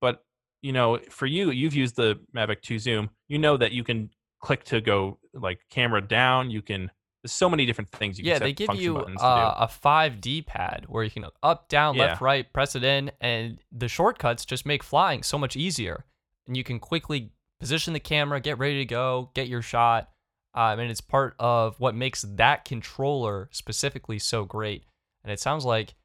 [0.00, 0.22] But
[0.62, 3.10] you know, for you, you've used the Mavic 2 Zoom.
[3.28, 4.10] You know that you can
[4.40, 6.50] click to go like camera down.
[6.50, 6.90] You can.
[7.28, 9.54] There's so many different things you can yeah, set they give you buttons to uh,
[9.58, 13.86] a 5D pad where you can up, down, left, right, press it in, and the
[13.86, 16.06] shortcuts just make flying so much easier.
[16.46, 20.08] And you can quickly position the camera, get ready to go, get your shot.
[20.54, 24.84] Um, and it's part of what makes that controller specifically so great.
[25.22, 25.96] And it sounds like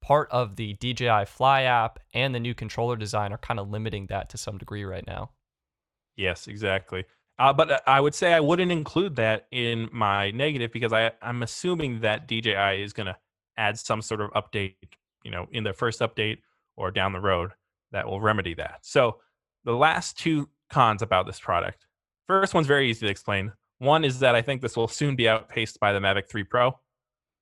[0.00, 4.06] part of the DJI Fly app and the new controller design are kind of limiting
[4.06, 5.30] that to some degree right now.
[6.16, 7.06] Yes, exactly.
[7.40, 11.12] Uh, but uh, I would say I wouldn't include that in my negative because I
[11.22, 13.16] I'm assuming that DJI is going to
[13.56, 14.74] add some sort of update,
[15.24, 16.38] you know, in their first update
[16.76, 17.52] or down the road
[17.92, 18.80] that will remedy that.
[18.82, 19.16] So
[19.64, 21.86] the last two cons about this product.
[22.26, 23.52] First one's very easy to explain.
[23.78, 26.68] One is that I think this will soon be outpaced by the Mavic 3 Pro,
[26.68, 26.72] uh,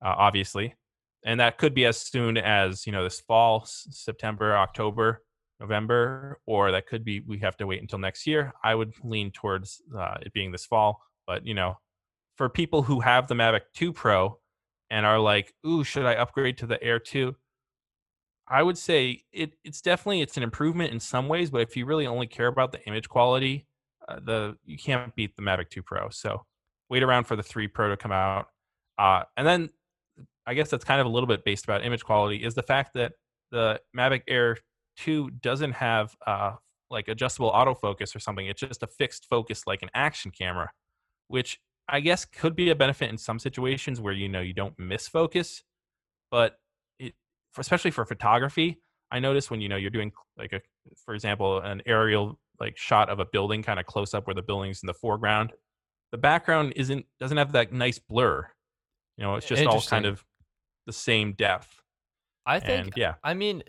[0.00, 0.76] obviously,
[1.24, 5.24] and that could be as soon as you know this fall, September, October,
[5.60, 8.52] November, or that could be we have to wait until next year.
[8.62, 11.78] I would lean towards uh, it being this fall, but you know,
[12.36, 14.38] for people who have the Mavic 2 Pro
[14.90, 17.34] and are like, "Ooh, should I upgrade to the Air 2?"
[18.48, 21.86] I would say it it's definitely it's an improvement in some ways, but if you
[21.86, 23.66] really only care about the image quality,
[24.08, 26.08] uh, the you can't beat the Mavic 2 Pro.
[26.10, 26.44] So
[26.88, 28.46] wait around for the 3 Pro to come out.
[28.98, 29.70] Uh, and then
[30.46, 32.94] I guess that's kind of a little bit based about image quality is the fact
[32.94, 33.12] that
[33.50, 34.56] the Mavic Air
[34.98, 36.52] 2 doesn't have uh,
[36.90, 38.46] like adjustable autofocus or something.
[38.46, 40.70] It's just a fixed focus like an action camera,
[41.28, 44.78] which I guess could be a benefit in some situations where you know you don't
[44.78, 45.62] miss focus,
[46.30, 46.58] but
[46.98, 47.14] it
[47.52, 48.80] for, especially for photography,
[49.10, 50.60] I notice when you know you're doing like a
[51.04, 54.42] for example an aerial like shot of a building kind of close up where the
[54.42, 55.52] building's in the foreground,
[56.12, 58.46] the background isn't doesn't have that nice blur.
[59.16, 60.24] You know, it's just all kind of
[60.86, 61.82] the same depth.
[62.46, 63.62] I think And yeah, I mean,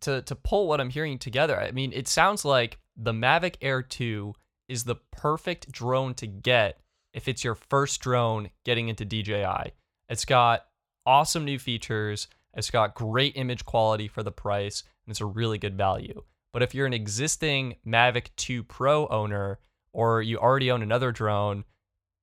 [0.00, 3.82] to to pull what I'm hearing together, I mean, it sounds like the Mavic Air
[3.82, 4.34] 2
[4.68, 6.80] is the perfect drone to get
[7.12, 9.72] if it's your first drone getting into DJI.
[10.08, 10.66] It's got
[11.04, 15.58] awesome new features, it's got great image quality for the price, and it's a really
[15.58, 16.22] good value.
[16.52, 19.58] But if you're an existing Mavic 2 Pro owner
[19.92, 21.64] or you already own another drone,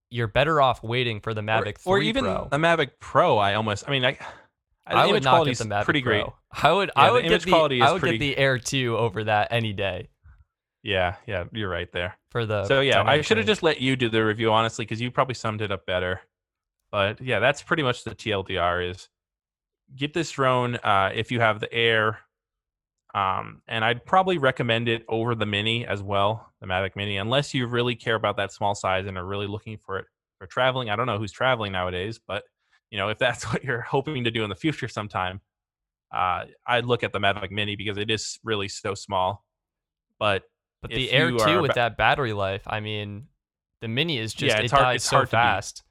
[0.09, 2.47] you're better off waiting for the Mavic 3 or, or even Pro.
[2.51, 3.37] the Mavic Pro.
[3.37, 4.17] I almost, I mean, I,
[4.87, 6.11] the I would image not quality get the Mavic pretty Pro.
[6.23, 6.25] great.
[6.63, 9.23] I would Yeah, I would get the I would pretty- get the Air 2 over
[9.25, 10.09] that any day
[10.83, 12.17] Yeah, yeah, you're right there.
[12.31, 14.99] for the so yeah, I should have just let you do the review honestly because
[15.01, 16.21] you probably summed it up better.
[16.91, 19.09] But yeah, that's pretty much the TLDR is
[19.95, 22.19] get this drone uh, if you have the Air,
[23.15, 27.53] um, and I'd probably recommend it over the Mini as well, the Mavic Mini, unless
[27.53, 30.05] you really care about that small size and are really looking for it
[30.39, 30.89] for traveling.
[30.89, 32.43] I don't know who's traveling nowadays, but
[32.93, 35.41] you know if that's what you're hoping to do in the future sometime,
[36.13, 39.43] uh, I'd look at the Mavic Mini because it is really so small.
[40.19, 40.43] But
[40.81, 43.27] But the Air you 2 are with ba- that battery life, I mean,
[43.81, 45.83] the Mini is just Yeah, it hard- dies it's so hard fast.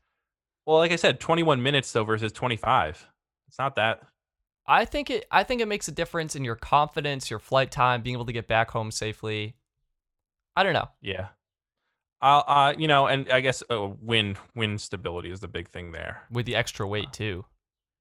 [0.65, 3.09] Well, like I said, 21 minutes though versus 25.
[3.49, 4.03] It's not that.
[4.65, 8.01] I think it I think it makes a difference in your confidence, your flight time,
[8.01, 9.57] being able to get back home safely.
[10.55, 10.89] I don't know.
[11.01, 11.31] Yeah.
[12.23, 15.91] I'll, uh, you know, and I guess uh, wind wind stability is the big thing
[15.93, 16.23] there.
[16.31, 17.45] With the extra weight too.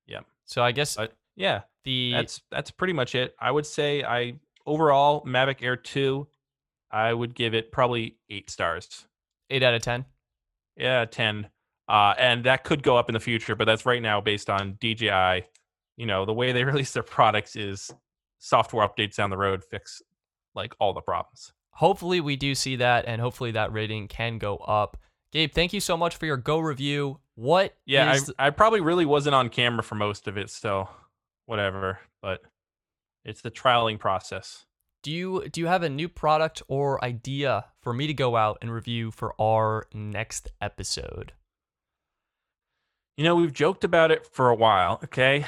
[0.06, 0.20] Yeah.
[0.46, 3.36] So I guess But yeah, the that's that's pretty much it.
[3.40, 6.28] I would say I overall Mavic Air 2,
[6.92, 9.08] I would give it probably eight stars.
[9.50, 10.06] eight out of ten.
[10.78, 11.50] Yeah, 10.
[11.88, 14.78] Uh, and that could go up in the future, but that's right now based on
[14.80, 15.46] DJI.
[15.98, 17.92] You know, the way they release their products is
[18.40, 20.02] software updates down the road fix
[20.56, 21.54] like all the problems.
[21.74, 24.98] Hopefully we do see that and hopefully that rating can go up.
[25.32, 27.20] Gabe, thank you so much for your go review.
[27.36, 30.90] What Yeah, is- I, I probably really wasn't on camera for most of it, so
[31.46, 32.00] whatever.
[32.22, 32.42] But
[33.24, 34.66] it's the trialing process.
[35.04, 38.58] do you do you have a new product or idea for me to go out
[38.62, 41.32] and review for our next episode?
[43.18, 45.46] You know, we've joked about it for a while, okay?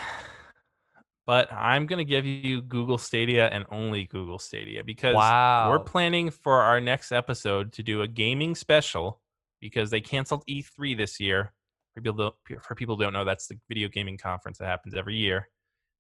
[1.26, 5.70] But I'm going to give you Google Stadia and only Google Stadia because wow.
[5.70, 9.22] we're planning for our next episode to do a gaming special
[9.62, 11.54] because they canceled E3 this year.
[11.96, 15.16] For people, for people who don't know, that's the video gaming conference that happens every
[15.16, 15.48] year.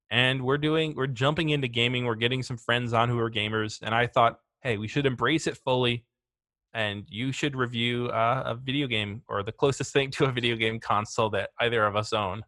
[0.09, 2.05] And we're doing, we're jumping into gaming.
[2.05, 3.79] We're getting some friends on who are gamers.
[3.81, 6.05] And I thought, hey, we should embrace it fully.
[6.73, 10.55] And you should review uh, a video game or the closest thing to a video
[10.55, 12.41] game console that either of us own,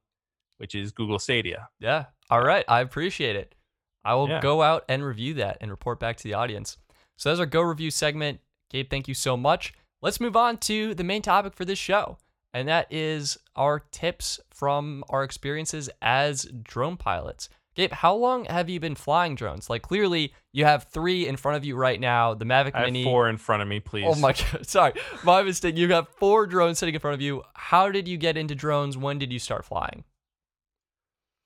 [0.57, 1.69] which is Google Stadia.
[1.79, 2.05] Yeah.
[2.29, 2.65] All right.
[2.67, 3.55] I appreciate it.
[4.03, 4.39] I will Yeah.
[4.39, 6.77] go out and review that and report back to the audience.
[7.17, 8.39] So that's our go review segment.
[8.69, 9.73] Gabe, thank you so much.
[10.01, 12.17] Let's move on to the main topic for this show,
[12.53, 17.49] and that is our tips from our experiences as drone pilots.
[17.75, 19.69] Gabe, how long have you been flying drones?
[19.69, 22.87] Like, clearly, you have three in front of you right now the Mavic I have
[22.87, 23.03] Mini.
[23.03, 24.05] four in front of me, oh please.
[24.07, 24.65] Oh my god!
[24.67, 25.75] Sorry, my mistake.
[25.77, 27.43] You got four drones sitting in front of you.
[27.55, 28.97] How did you get into drones?
[28.97, 30.03] When did you start flying?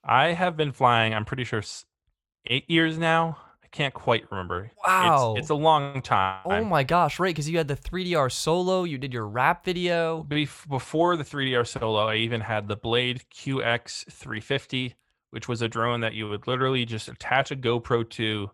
[0.03, 1.13] I have been flying.
[1.13, 1.61] I'm pretty sure
[2.47, 3.37] eight years now.
[3.63, 4.71] I can't quite remember.
[4.85, 5.33] Wow.
[5.33, 6.41] it's, it's a long oh time.
[6.45, 7.19] Oh my gosh!
[7.19, 8.83] Right, because you had the 3DR solo.
[8.83, 10.25] You did your rap video.
[10.27, 14.95] Bef- Before the 3DR Solo, I even had the Blade QX 350,
[15.29, 18.49] which was a drone that you would literally just attach a GoPro to,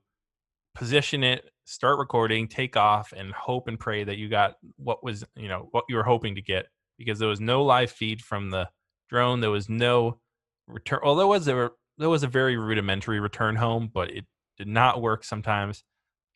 [0.73, 5.23] position it, start recording, take off, and hope and pray that you got what was
[5.35, 6.67] you know what you were hoping to get
[6.97, 8.69] because there was no live feed from the
[9.09, 9.39] drone.
[9.39, 10.19] There was no
[10.67, 10.99] return.
[11.03, 14.25] Well, there was a there was a very rudimentary return home, but it
[14.57, 15.83] did not work sometimes.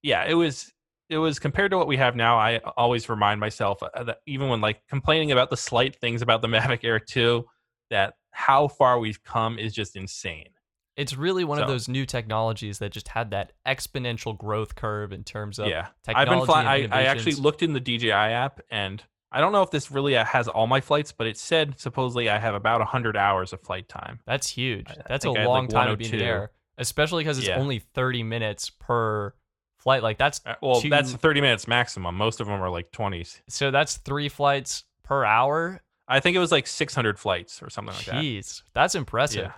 [0.01, 0.71] Yeah, it was
[1.09, 2.37] it was compared to what we have now.
[2.37, 6.41] I always remind myself uh, that even when like complaining about the slight things about
[6.41, 7.43] the Mavic Air 2,
[7.89, 10.49] that how far we've come is just insane.
[10.95, 15.23] It's really one of those new technologies that just had that exponential growth curve in
[15.23, 16.31] terms of yeah, technology.
[16.31, 16.83] I've been flying.
[16.83, 19.01] and I, I actually looked in the DJI app, and
[19.31, 22.29] I don't know if this really uh, has all my flights, but it said supposedly
[22.29, 24.19] I have about hundred hours of flight time.
[24.25, 24.87] That's huge.
[25.07, 26.25] That's a had, like, long time to be in the 102.
[26.25, 27.57] air, especially because it's Yeah.
[27.59, 29.33] only 30 minutes per
[29.77, 30.01] flight.
[30.03, 32.15] Like that's Uh, Well, two- that's 30 minutes maximum.
[32.15, 33.41] Most of them are like 20s.
[33.47, 35.81] so that's three flights per hour.
[36.07, 38.15] I think it was like 600 flights or something like that.
[38.15, 39.43] Jeez, that's impressive.
[39.45, 39.51] Yeah.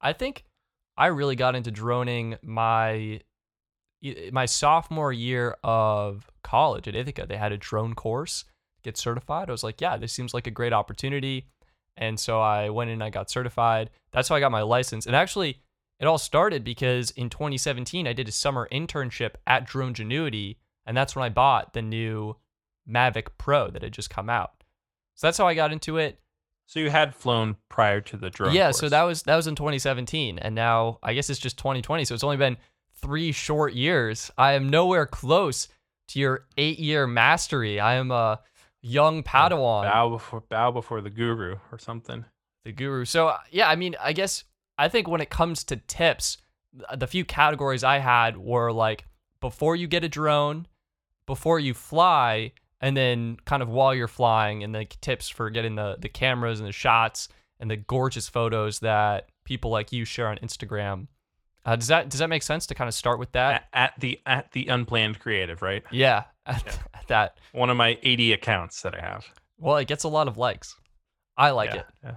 [0.00, 0.44] I think
[0.98, 3.20] I really got into droning my
[4.30, 7.24] my sophomore year of college at Ithaca.
[7.26, 8.44] They had a drone course,
[8.86, 9.48] get certified.
[9.48, 11.48] I was like, yeah, this seems like a great opportunity.
[11.96, 13.90] And so I went in and I got certified.
[14.12, 15.06] That's how I got my license.
[15.06, 15.60] And actually,
[15.98, 20.56] it all started because in 2017, I did a summer internship at Drone Genuity.
[20.86, 22.36] And that's when I bought the new
[22.88, 24.62] Mavic Pro that had just come out.
[25.14, 26.20] So that's how I got into it.
[26.66, 28.54] So you had flown prior to the drone.
[28.54, 32.04] Yeah, so that was that was in 2017, and now I guess it's just 2020.
[32.04, 32.56] So it's only been
[32.96, 34.32] three short years.
[34.36, 35.68] I am nowhere close
[36.08, 37.78] to your eight-year mastery.
[37.78, 38.40] I am a
[38.86, 42.24] young Padawan, bow before bow before the guru or something.
[42.64, 43.04] the guru.
[43.04, 44.44] So uh, yeah, I mean, I guess
[44.78, 46.38] I think when it comes to tips,
[46.94, 49.04] the few categories I had were like
[49.40, 50.66] before you get a drone,
[51.26, 55.74] before you fly, and then kind of while you're flying, and like tips for getting
[55.74, 57.28] the the cameras and the shots
[57.58, 61.08] and the gorgeous photos that people like you share on Instagram.
[61.64, 63.66] Uh, does that does that make sense to kind of start with that?
[63.72, 65.82] At, at the at the unplanned creative, right?
[65.90, 67.38] Yeah, at, at that.
[67.52, 69.26] One of my 80 accounts that I have.
[69.58, 70.76] Well, it gets a lot of likes.
[71.36, 71.86] I like yeah, it.
[72.04, 72.14] yeah.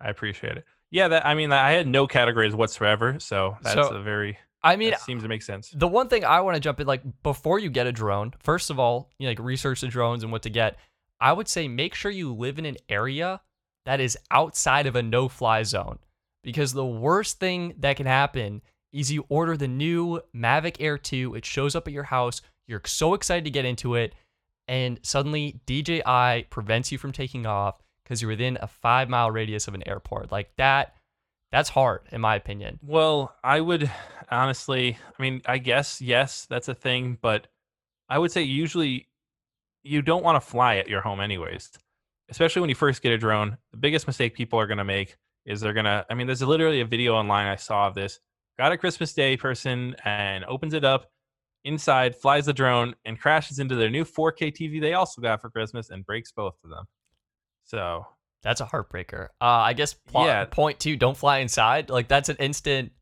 [0.00, 0.64] I appreciate it.
[0.90, 4.38] Yeah, that I mean, I had no categories whatsoever, so that's So, a very.
[4.62, 5.70] I mean, seems to make sense.
[5.74, 8.70] The one thing I want to jump in, like before you get a drone, first
[8.70, 10.76] of all, you know, like research the drones and what to get.
[11.20, 13.40] I would say make sure you live in an area
[13.86, 15.98] that is outside of a no-fly zone,
[16.42, 18.62] because the worst thing that can happen
[18.92, 21.34] is you order the new Mavic Air 2.
[21.34, 22.40] It shows up at your house.
[22.66, 24.14] You're so excited to get into it,
[24.68, 29.74] and suddenly DJI prevents you from taking off because you're within a five-mile radius of
[29.74, 30.32] an airport.
[30.32, 30.94] Like that,
[31.52, 32.78] that's hard, in my opinion.
[32.82, 33.90] Well, I would
[34.30, 37.46] honestly, I mean, I guess yes, that's a thing, but
[38.08, 39.08] I would say usually
[39.82, 41.70] you don't want to fly at your home anyways.
[42.30, 45.16] Especially when you first get a drone, the biggest mistake people are going to make
[45.44, 48.18] is they're going to I mean, there's literally a video online I saw of this.
[48.58, 51.10] Got a Christmas Day person and opens it up
[51.64, 55.50] inside, flies the drone and crashes into their new 4K TV they also got for
[55.50, 56.84] Christmas and breaks both of them.
[57.64, 58.06] So,
[58.42, 59.28] That's a heartbreaker.
[59.40, 60.44] Uh, I guess plot, Yeah.
[60.44, 61.88] point two, don't fly inside.
[61.88, 62.92] Like that's an instant.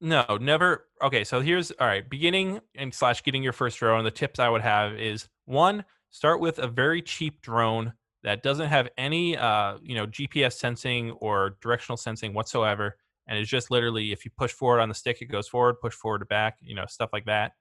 [0.00, 0.88] No, never.
[1.02, 2.08] Okay, so here's all right.
[2.08, 4.04] Beginning and slash getting your first drone.
[4.04, 8.66] The tips I would have is one: start with a very cheap drone that doesn't
[8.68, 12.96] have any, uh, you know, GPS sensing or directional sensing whatsoever,
[13.28, 15.94] and is just literally if you push forward on the stick, it goes forward, push
[15.94, 17.52] forward to back, you know, stuff like that.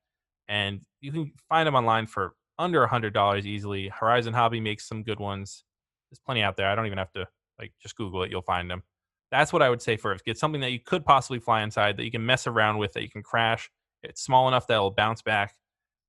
[0.48, 3.90] And you can find them online for under a hundred dollars easily.
[3.90, 5.64] Horizon Hobby makes some good ones.
[6.10, 6.68] There's plenty out there.
[6.68, 7.28] I don't even have to
[7.60, 8.84] like just Google it; you'll find them.
[9.32, 10.24] That's what I would say first.
[10.24, 13.02] Get something that you could possibly fly inside, that you can mess around with, that
[13.02, 13.70] you can crash.
[14.04, 15.56] It's small enough that it'll bounce back,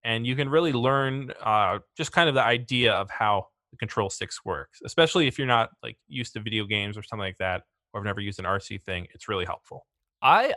[0.05, 4.11] and you can really learn uh, just kind of the idea of how the control
[4.11, 4.81] sticks works.
[4.85, 7.63] Especially if you're not like used to video games or something like that,
[7.93, 9.07] or have never used an RC thing.
[9.15, 9.87] It's really helpful.
[10.23, 10.55] I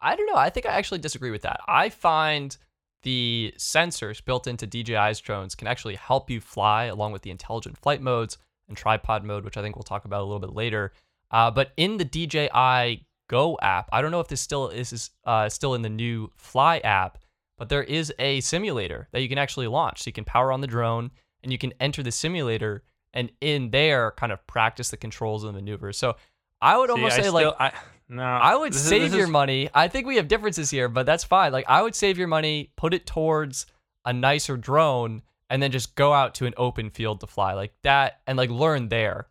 [0.00, 0.36] I don't know.
[0.36, 1.60] I think I actually disagree with that.
[1.66, 2.56] I find
[3.02, 7.78] the sensors built into DJI's drones can actually help you fly along with the intelligent
[7.78, 8.38] flight modes
[8.68, 10.92] and tripod mode, which I think we'll talk about a little bit later.
[11.30, 15.48] Uh, but in the DJI Go app, I don't know if this still is uh,
[15.48, 17.18] still in the new Fly app,
[17.56, 20.02] but there is a simulator that you can actually launch.
[20.02, 21.10] So you can power on the drone
[21.42, 22.82] and you can enter the simulator
[23.14, 25.96] and in there kind of practice the controls and the maneuvers.
[25.96, 26.16] So
[26.60, 27.72] I would See, almost I say still, like I,
[28.12, 29.68] no, I would this save this your is- money.
[29.74, 31.52] I think we have differences here, but that's fine.
[31.52, 33.66] Like I would save your money, put it towards
[34.04, 37.72] a nicer drone, and then just go out to an open field to fly like
[37.82, 39.26] that, and like learn there.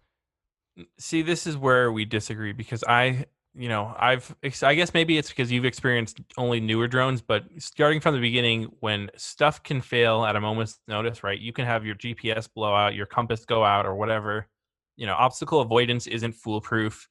[0.98, 5.30] See, this is where we disagree because I, you know, I've, I guess maybe it's
[5.30, 10.24] because you've experienced only newer drones, but starting from the beginning, when stuff can fail
[10.24, 11.38] at a moment's notice, right?
[11.38, 14.48] You can have your GPS blow out, your compass go out, or whatever.
[14.96, 17.10] You know, obstacle avoidance isn't foolproof.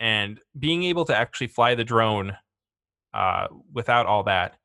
[0.00, 2.36] And being able to actually fly the drone
[3.12, 4.56] uh, without all that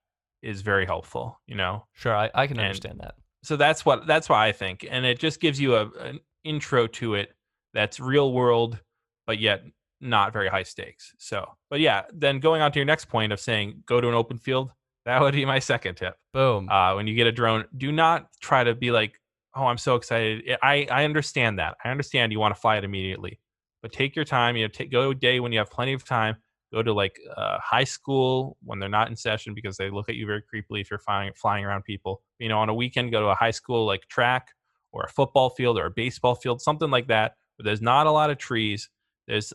[0.41, 1.85] is very helpful, you know?
[1.93, 3.15] Sure, I, I can And- understand that.
[3.43, 6.87] so that's what that's why I think, and it just gives you a an intro
[6.87, 7.33] to it
[7.73, 8.79] that's real world,
[9.27, 9.63] but yet
[10.01, 11.13] not very high stakes.
[11.19, 14.13] So, but yeah, then going on to your next point of saying go to an
[14.15, 14.71] open field,
[15.05, 16.15] that would be my second tip.
[16.33, 16.69] Boom.
[16.69, 19.19] Uh, when you get a drone, do not try to be like,
[19.55, 20.57] oh, I'm so excited.
[20.63, 21.75] I I understand that.
[21.83, 23.39] I understand you want to fly it immediately,
[23.81, 24.55] but take your time.
[24.55, 26.35] You know, take go a day when you have plenty of time.
[26.71, 30.15] Go to like uh, high school when they're not in session because they look at
[30.15, 32.21] you very creepily if you're flying flying around people.
[32.37, 34.49] You know, on a weekend, go to a high school like track
[34.91, 38.11] or a football field or a baseball field, something like that, where there's not a
[38.11, 38.89] lot of trees.
[39.27, 39.51] There's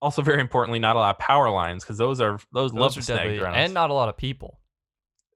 [0.00, 2.94] also very importantly not a lot of power lines because those are those, love Those
[2.94, 3.56] to are snag deadly, drones.
[3.56, 4.60] and not a lot of people.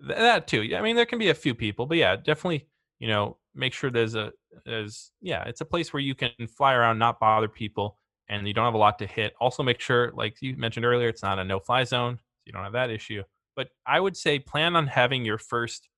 [0.00, 0.62] Th- that too.
[0.62, 2.66] Yeah, I mean there can be a few people, but yeah, definitely,
[2.98, 4.32] you know, make sure there's a
[4.64, 7.98] there's yeah, it's a place where you can fly around, not bother people,
[8.30, 9.34] and you don't have a lot to hit.
[9.40, 12.16] Also make sure, like you mentioned earlier, it's not a no fly zone.
[12.16, 13.22] So you don't have that issue.
[13.56, 15.88] But I would say plan on having your first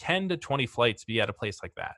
[0.00, 1.94] 10 to 20 flights be at a place like that.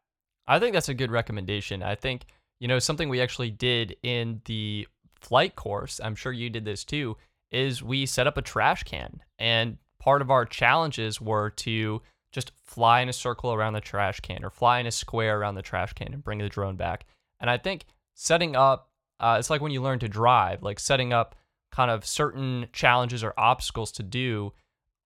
[0.47, 1.83] I think that's a good recommendation.
[1.83, 2.27] I think,
[2.61, 4.87] you know, something we actually did in the
[5.19, 7.17] flight course, I'm sure you did this too,
[7.51, 9.21] is we set up a trash can.
[9.39, 12.03] And part of our challenges were to
[12.33, 15.55] just fly in a circle around the trash can or fly in a square around
[15.55, 17.07] the trash can and bring the drone back.
[17.41, 18.91] And I think setting up,
[19.23, 21.37] uh, it's like when you learn to drive, like setting up
[21.71, 24.53] kind of certain challenges or obstacles to do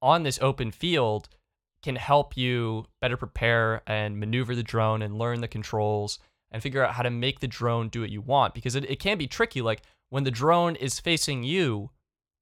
[0.02, 1.28] on this open field
[1.82, 6.18] can help you better prepare and maneuver the drone and learn the controls
[6.50, 8.98] and figure out how to make the drone do what you want because it, it
[8.98, 11.90] can be tricky like when the drone is facing you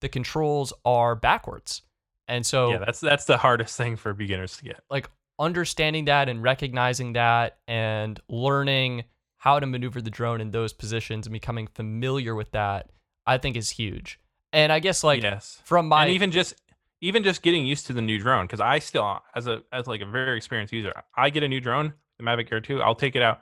[0.01, 1.83] the controls are backwards
[2.29, 4.81] and so yeah, that's that's the hardest thing for beginners to get.
[4.91, 9.05] like understanding that and recognizing that and learning
[9.45, 12.91] how to maneuver the drone in those positions and becoming familiar with that
[13.27, 14.19] i think is huge.
[14.55, 15.61] And i guess like yes.
[15.65, 16.55] from my and even just
[17.03, 20.01] even just getting used to the new drone because i still as a as like
[20.01, 23.17] a very experienced user i get a new drone the mavic air 2 i'll take
[23.17, 23.41] it out.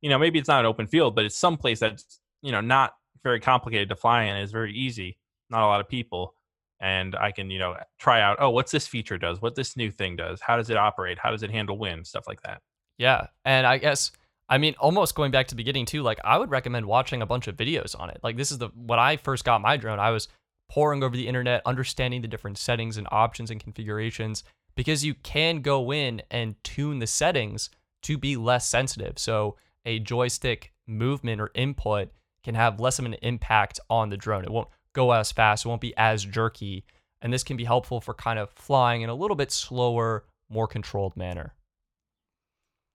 [0.00, 2.94] You know maybe it's not an open field but it's someplace that's you know not
[3.22, 5.18] very complicated to fly in it's very easy
[5.50, 6.34] not a lot of people.
[6.80, 9.40] And i can you know try out oh what's this feature does?
[9.40, 10.40] What this new thing does?
[10.40, 11.18] How does it operate?
[11.18, 12.08] How does it handle wind?
[12.08, 12.60] Stuff like that.
[12.98, 13.28] Yeah.
[13.44, 14.10] And I guess
[14.48, 17.26] I mean almost going back to the beginning too, like I would recommend watching a
[17.26, 18.20] bunch of videos on it.
[18.22, 20.28] Like this is the when I first got my drone, I was
[20.68, 25.60] pouring over the internet, understanding the different settings and options and configurations because you can
[25.60, 27.70] go in and tune the settings
[28.02, 29.18] to be less sensitive.
[29.18, 32.10] So a joystick movement or input
[32.42, 34.44] can have less of an impact on the drone.
[34.44, 36.84] It won't go as fast, it won't be as jerky,
[37.22, 40.68] and this can be helpful for kind of flying in a little bit slower, more
[40.68, 41.54] controlled manner.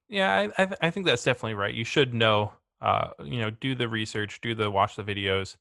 [0.10, 1.74] Yeah, I I, th- I think that's definitely right.
[1.74, 2.52] You should know,
[2.82, 5.56] uh, you know, do the research, do the watch the videos,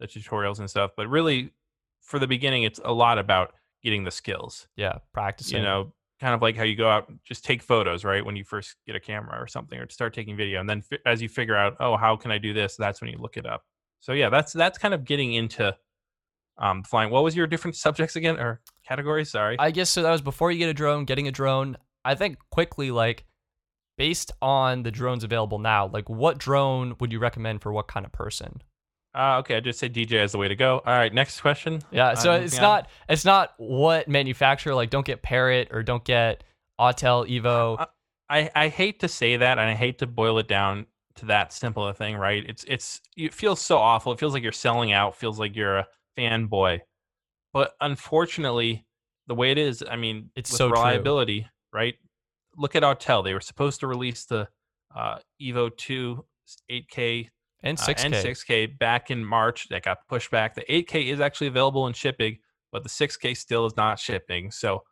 [0.00, 0.90] the tutorials and stuff.
[0.96, 1.52] But really,
[2.00, 4.68] for the beginning, it's a lot about getting the skills.
[4.76, 5.58] Yeah, practicing.
[5.58, 8.24] You know, kind of like how you go out, just take photos, right?
[8.24, 10.98] When you first get a camera or something, or start taking video, and then fi-
[11.06, 12.76] as you figure out, oh, how can I do this?
[12.76, 13.64] That's when you look it up.
[14.00, 15.76] So yeah, that's that's kind of getting into
[16.58, 17.10] um, flying.
[17.10, 19.30] What was your different subjects again or categories?
[19.30, 19.56] Sorry.
[19.58, 20.02] I guess so.
[20.02, 21.76] That was before you get a drone, getting a drone.
[22.04, 23.24] I think quickly, like
[23.98, 28.04] based on the drones available now, like what drone would you recommend for what kind
[28.06, 28.62] of person?
[29.14, 30.78] Uh, okay, I just said DJ as the way to go.
[30.86, 31.82] All right, next question.
[31.90, 32.60] Yeah, so Uh, it's yeah.
[32.62, 34.74] not it's not what manufacturer.
[34.74, 36.44] Like, don't get Parrot or don't get
[36.80, 37.78] Autel Evo.
[37.80, 37.86] Uh,
[38.30, 40.86] I, I hate to say that and I hate to boil it down
[41.16, 42.42] to that simple a thing, right?
[42.48, 44.12] It's it's it feels so awful.
[44.12, 45.14] It feels like you're selling out.
[45.16, 45.86] Feels like you're a
[46.18, 46.80] fanboy.
[47.52, 48.86] But unfortunately,
[49.26, 50.78] the way it is, I mean, It's so true.
[50.78, 51.96] reliability, right?
[52.56, 53.24] Look at Autel.
[53.24, 54.48] They were supposed to release the
[54.94, 56.24] uh, Evo 2
[56.70, 57.28] 8K
[57.62, 58.04] And uh, 6K.
[58.04, 59.68] and 6K back in March.
[59.68, 60.54] That got pushed back.
[60.54, 62.38] The 8K is actually available in shipping,
[62.70, 64.50] but the 6K still is not shipping.
[64.50, 64.82] So,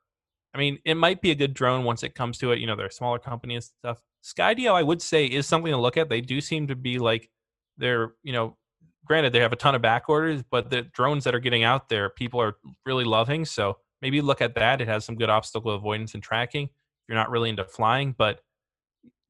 [0.54, 2.58] I mean, it might be a good drone once it comes to it.
[2.58, 4.00] You know, they're a smaller company and stuff.
[4.22, 6.08] Skydio, I would say, is something to look at.
[6.08, 7.30] They do seem to be like
[7.78, 8.56] they're, you know,
[9.04, 11.88] granted they have a ton of back orders, but the drones that are getting out
[11.88, 13.44] there, people are really loving.
[13.44, 14.80] So maybe look at that.
[14.80, 16.68] It has some good obstacle avoidance and tracking.
[17.10, 18.40] You're not really into flying, but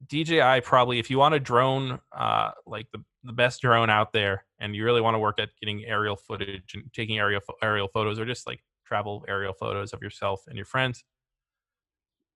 [0.07, 4.45] DJI probably if you want a drone, uh, like the, the best drone out there,
[4.59, 8.19] and you really want to work at getting aerial footage and taking aerial aerial photos,
[8.19, 11.03] or just like travel aerial photos of yourself and your friends,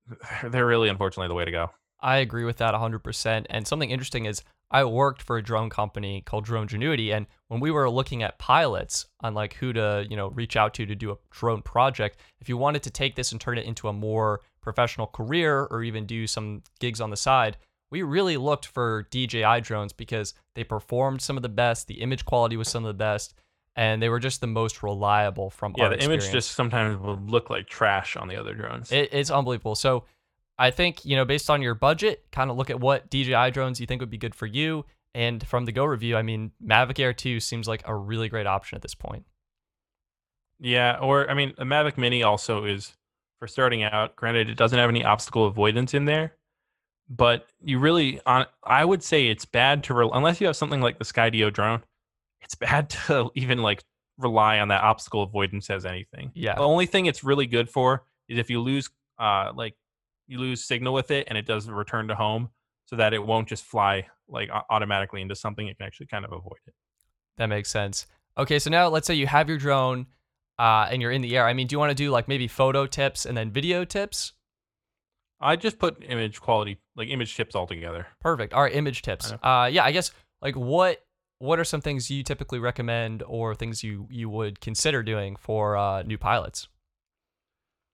[0.44, 1.70] they're really unfortunately the way to go.
[2.00, 3.46] I agree with that 100%.
[3.50, 7.60] And something interesting is I worked for a drone company called Drone Genuity and when
[7.60, 10.96] we were looking at pilots on like who to, you know, reach out to to
[10.96, 13.94] do a drone project, if you wanted to take this and turn it into a
[13.94, 17.56] more professional career or even do some gigs on the side,
[17.90, 22.26] we really looked for DJI drones because they performed some of the best, the image
[22.26, 23.34] quality was some of the best,
[23.78, 27.50] and they were just the most reliable from Yeah, the image just sometimes will look
[27.50, 28.92] like trash on the other drones.
[28.92, 29.76] It, it's unbelievable.
[29.76, 30.04] So
[30.58, 33.80] I think, you know, based on your budget, kind of look at what DJI drones
[33.80, 34.86] you think would be good for you.
[35.14, 38.48] And from the Go review, I mean, Mavic Air 2 seems like a really great
[38.48, 39.26] option at this point.
[40.60, 42.96] Yeah, or I mean, a Mavic Mini also is
[43.40, 44.16] for starting out.
[44.16, 46.36] Granted, it doesn't have any obstacle avoidance in there,
[47.10, 50.98] but you really, on I would say it's bad to unless you have something like
[50.98, 51.84] the Skydio drone.
[52.42, 53.84] It's bad to even like
[54.18, 56.32] rely on that obstacle avoidance as anything.
[56.34, 56.56] Yeah.
[56.56, 59.76] The only thing it's really good for is if you lose, uh, like
[60.28, 62.50] you lose signal with it and it does return to home,
[62.86, 65.68] so that it won't just fly like automatically into something.
[65.68, 66.74] It can actually kind of avoid it.
[67.38, 68.08] That makes sense.
[68.38, 70.08] Okay, so now let's say you have your drone
[70.58, 71.46] uh, and you're in the air.
[71.46, 74.34] I mean, do you want to do like maybe photo tips and then video tips?
[75.40, 78.08] I just put image quality, like image tips all together.
[78.22, 78.54] Perfect.
[78.54, 79.34] All right, image tips.
[79.44, 81.00] Uh, yeah, I guess like what
[81.40, 85.76] what are some things you typically recommend or things you you would consider doing for
[85.76, 86.68] uh, new pilots?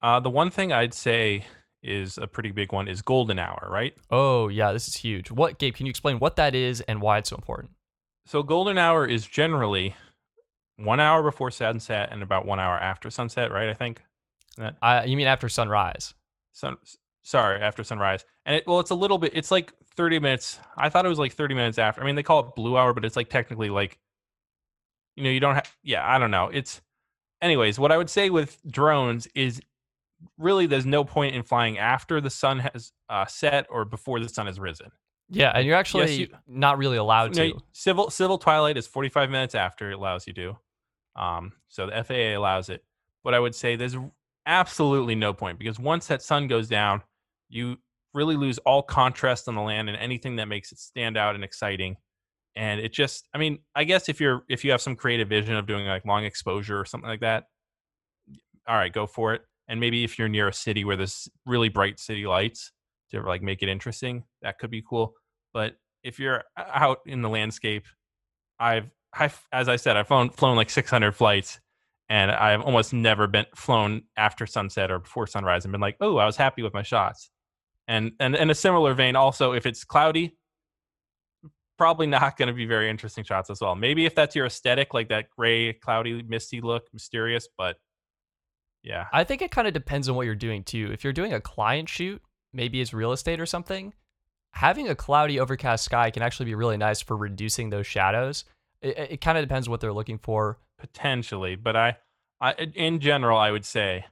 [0.02, 1.46] Uh, the one thing I'd say
[1.84, 3.94] is a pretty big one is golden hour, right?
[4.10, 5.32] Oh yeah, this is huge.
[5.32, 5.74] What Gabe?
[5.74, 7.74] Can you explain what that is and why it's so important?
[8.26, 9.96] So golden hour is generally
[10.86, 13.70] one hour before sunset and about one hour after sunset, right?
[13.70, 14.02] I think.
[14.58, 16.14] That Uh, you mean after sunrise?
[16.52, 16.78] sun.
[17.24, 19.32] Sorry, after sunrise, and it, well, it's a little bit.
[19.36, 20.60] It's like thirty minutes.
[20.76, 22.02] I thought it was like thirty minutes after.
[22.02, 24.00] I mean, they call it blue hour, but it's like technically like,
[25.16, 25.72] you know, you don't have.
[25.84, 26.50] Yeah, I don't know.
[26.52, 26.82] It's,
[27.42, 27.78] anyways.
[27.80, 29.62] What I would say with drones is,
[30.40, 34.28] really, there's no point in flying after the sun has uh, set or before the
[34.30, 34.92] sun has risen.
[35.30, 37.60] Yeah, and you're actually you- not really allowed No, to.
[37.72, 40.58] civil civil twilight is 45 minutes after it allows you to.
[41.16, 42.84] Um, so the FAA allows it.
[43.24, 43.98] But I would say there's
[44.46, 47.02] absolutely no point because once that sun goes down,
[47.50, 47.78] you
[48.14, 51.44] really lose all contrast on the land and anything that makes it stand out and
[51.44, 51.98] exciting.
[52.56, 55.56] And it just, I mean, I guess if you're if you have some creative vision
[55.56, 57.46] of doing like long exposure or something like that,
[58.68, 59.42] all right, go for it.
[59.68, 62.72] And maybe if you're near a city where there's really bright city lights
[63.12, 65.14] to like make it interesting, that could be cool.
[65.54, 67.86] But if you're out in the landscape,
[68.60, 71.60] I've, I've as I said, I've flown, flown like 600 flights,
[72.10, 76.18] and I've almost never been flown after sunset or before sunrise and been like, oh,
[76.18, 77.30] I was happy with my shots.
[77.88, 80.38] And and in a similar vein, also if it's cloudy,
[81.78, 83.76] probably not going to be very interesting shots as well.
[83.76, 87.78] Maybe if that's your aesthetic, like that gray, cloudy, misty look, mysterious, but
[88.84, 90.90] yeah, I think it kind of depends on what you're doing too.
[90.92, 92.22] If you're doing a client shoot,
[92.54, 93.94] maybe it's real estate or something,
[94.54, 98.46] having a cloudy, overcast sky can actually be really nice for reducing those shadows.
[98.82, 100.58] It, it kind of depends what they're looking for.
[100.80, 101.98] potentially but i
[102.40, 104.06] i in general i would say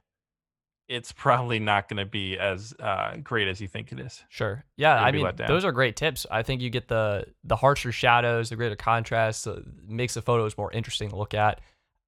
[0.88, 4.64] it's probably not going to be as uh, great as you think it is Sure.
[4.76, 6.26] Yeah, I mean, those are great tips.
[6.28, 10.58] I think you get the the harsher shadows, the greater contrast, uh, makes the photos
[10.58, 11.60] more interesting to look at.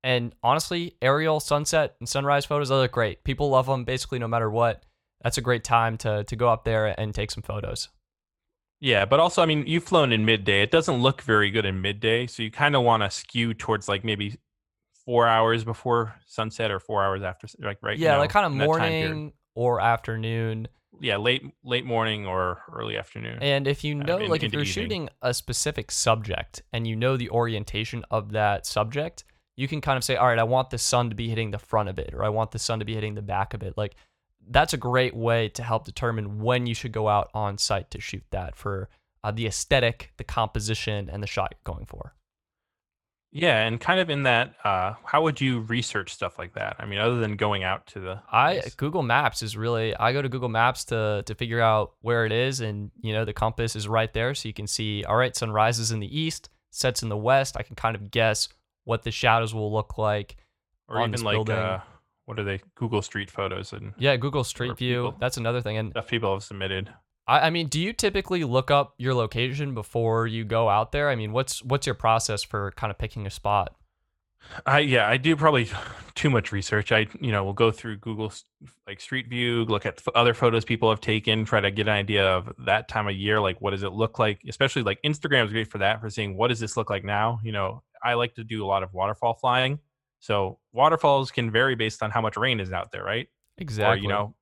[0.02, 3.22] And honestly, aerial sunset and sunrise photos they look great.
[3.22, 4.82] People love them basically no matter what.
[5.22, 7.88] That's a great time to to go up there and take some photos.
[8.82, 11.80] Yeah but also i mean you've flown in midday it doesn't look very good in
[11.80, 14.36] midday so you kind of want to skew towards like maybe
[15.06, 18.52] four hours before sunset or four hours after like right Yeah, you like kind of
[18.52, 19.08] in that time period.
[19.08, 20.68] morning or afternoon.
[21.00, 24.62] yeah late late morning or early afternoon And if you know, in- like, if you're
[24.62, 24.72] evening.
[24.72, 29.24] shooting a specific subject and you know the orientation of that subject,
[29.56, 31.58] you can kind of say, all right, I want the sun to be hitting the
[31.58, 33.74] front of it, or I want the sun to be hitting the back of it.
[33.76, 33.96] Like,
[34.48, 38.00] that's a great way to help determine when you should go out on site to
[38.00, 38.88] shoot that for
[39.24, 42.14] uh, the aesthetic, the composition, and the shot you're going for.
[43.34, 46.76] Yeah, and kind of in that, uh, how would you research stuff like that?
[46.78, 48.74] I mean, other than going out to the I place?
[48.74, 52.32] Google Maps is really I go to Google Maps to to figure out where it
[52.32, 55.02] is, and you know the compass is right there, so you can see.
[55.04, 57.56] All right, sun rises in the east, sets in the west.
[57.56, 58.50] I can kind of guess
[58.84, 60.36] what the shadows will look like.
[60.88, 61.56] or on even this like building.
[61.56, 61.80] uh,
[62.32, 62.60] what are they?
[62.74, 65.04] Google Street photos and Yeah, Google Street View.
[65.08, 65.76] people- That's another thing.
[65.76, 66.92] And stuff people have submitted.
[67.28, 71.08] I, I mean, do you typically look up your location before you go out there?
[71.10, 73.76] I mean, what's what's your process for kind of picking a spot?
[74.66, 75.68] I yeah, I do probably
[76.16, 76.90] too much research.
[76.90, 78.32] I you know will go through Google
[78.88, 82.26] like Street View, look at other photos people have taken, try to get an idea
[82.26, 84.40] of that time of year, like what does it look like.
[84.48, 87.38] Especially like Instagram is great for that for seeing what does this look like now.
[87.44, 89.78] You know, I like to do a lot of waterfall flying,
[90.22, 93.26] so waterfalls can vary based on how much rain is out there, right?
[93.58, 93.98] Exactly.
[93.98, 94.36] Or you know,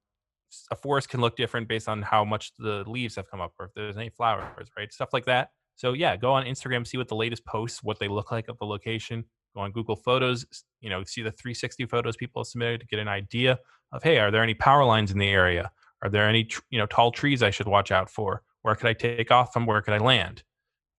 [0.70, 3.64] a forest can look different based on how much the leaves have come up, or
[3.64, 4.92] if there's any flowers, right?
[4.92, 5.48] Stuff like that.
[5.76, 8.58] So yeah, go on Instagram, see what the latest posts, what they look like of
[8.58, 9.24] the location.
[9.54, 10.44] Go on Google Photos,
[10.82, 13.58] you know, see the 360 photos people have submitted to get an idea
[13.90, 15.70] of, hey, are there any power lines in the area?
[16.02, 18.42] Are there any, you know, tall trees I should watch out for?
[18.60, 19.64] Where could I take off from?
[19.64, 20.42] Where could I land?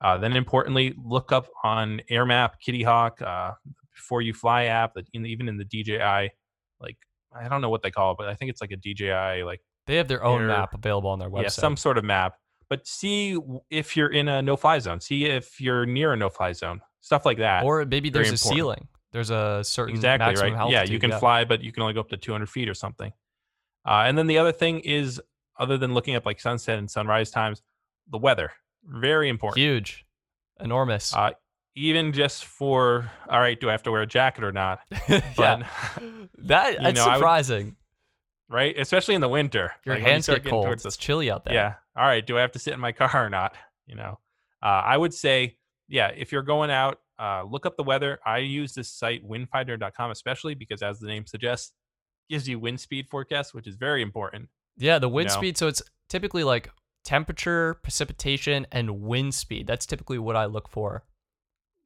[0.04, 3.54] Uh, then importantly, look up on AirMap, Kittyhawk, uh,
[3.98, 6.32] B4UFLY app, that in, even in the DJI,
[6.80, 6.98] like
[7.34, 9.62] I don't know what they call it, but I think it's like a DJI, like
[9.88, 11.44] they have their own map available on their website.
[11.44, 12.36] yeah, some sort of map.
[12.70, 13.38] But see
[13.70, 15.02] if you're in a no-fly zone.
[15.02, 16.80] See if you're near a no-fly zone.
[17.02, 17.64] Stuff like that.
[17.66, 18.56] or maybe very there's a important.
[18.56, 18.88] ceiling.
[19.12, 20.70] There's a certain exactly maximum right.
[20.70, 22.74] Yeah, you altitude, can fly, but you can only go up to 200 feet or
[22.74, 23.12] something.
[23.86, 25.22] Uh, and then the other thing is,
[25.60, 27.62] other than looking up like sunset and sunrise times,
[28.10, 28.52] the weather
[28.86, 29.60] very important.
[29.60, 30.06] Huge,
[30.60, 31.14] enormous.
[31.14, 31.32] Uh,
[31.76, 34.80] even just for all right, do I have to wear a jacket or not?
[35.10, 35.64] yeah, But
[36.40, 37.76] that you that's know, I would- surprising.
[38.50, 40.66] right, especially in the winter, Your like, when you hands get cold.
[40.66, 41.54] towards the It's chilly out there.
[41.54, 41.74] Yeah.
[41.96, 42.26] All right.
[42.26, 43.56] Do I have to sit in my car or not?
[43.88, 44.20] You know,
[44.64, 45.58] uh, I would say,
[45.90, 48.20] yeah, if you're going out, uh, look up the weather.
[48.26, 51.74] I use this site, windfinder.com, especially because, as the name suggests,
[52.30, 54.48] gives you wind speed forecast, which is very important.
[54.78, 55.36] Yeah, the wind know?
[55.36, 55.58] speed.
[55.58, 56.70] So it's typically like
[57.04, 59.68] temperature, precipitation, and wind speed.
[59.68, 61.04] That's typically what I look for.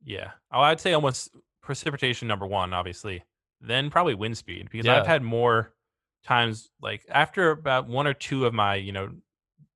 [0.06, 0.32] Yeah.
[0.52, 1.30] Oh, I'd say almost
[1.62, 3.24] precipitation number one, obviously,
[3.60, 5.00] then probably wind speed because Yeah.
[5.00, 5.74] I've had more
[6.24, 9.10] times like after about one or two of my, you know,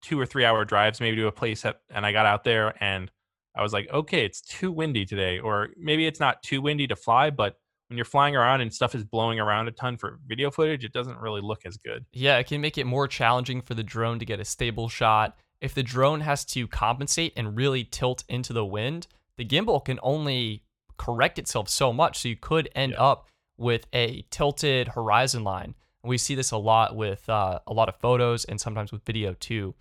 [0.02, 2.74] two or three hour drives, maybe to a place that, and I got out there
[2.82, 3.12] and
[3.56, 6.96] I was like, okay, it's too windy today, or maybe it's not too windy to
[6.96, 7.58] fly, but
[7.88, 10.94] when you're flying around and stuff is blowing around a ton for video footage, it
[10.94, 12.06] doesn't really look as good.
[12.14, 15.36] Yeah, it can make it more challenging for the drone to get a stable shot.
[15.60, 19.08] If the drone has to compensate and really tilt into the wind,
[19.40, 20.64] the gimbal can only
[20.98, 22.20] correct itself so much.
[22.20, 23.02] So you could end Yeah.
[23.04, 23.28] up
[23.58, 25.74] with a tilted horizon line.
[26.04, 29.04] And we see this a lot with uh, a lot of photos and sometimes with
[29.06, 29.76] video too.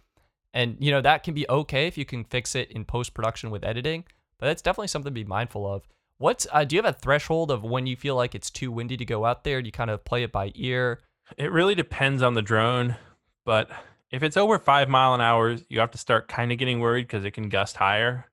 [0.55, 3.51] And you know that can be okay if you can fix it in post production
[3.51, 4.05] with editing,
[4.39, 5.87] but that's definitely something to be mindful of.
[6.19, 8.97] What's uh, do you have a threshold of when you feel like it's too windy
[8.97, 9.61] to go out there?
[9.61, 11.01] Do you kind of play it by ear?
[11.37, 12.97] It really depends on the drone,
[13.45, 13.71] but
[14.11, 17.07] if it's over five mile an hour, you have to start kind of getting worried
[17.07, 18.28] because it can gust higher.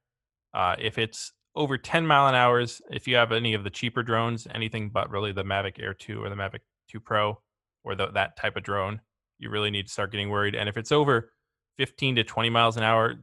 [0.55, 4.03] Uh, if it's over 10 mile an hours, if you have any of the cheaper
[4.03, 7.37] drones, anything but really the Mavic Air 2 or the Mavic 2 Pro
[7.83, 9.01] or the, that type of drone,
[9.37, 10.55] you really need to start getting worried.
[10.55, 11.33] And if it's over
[11.77, 13.15] 15 to 20 miles an hour,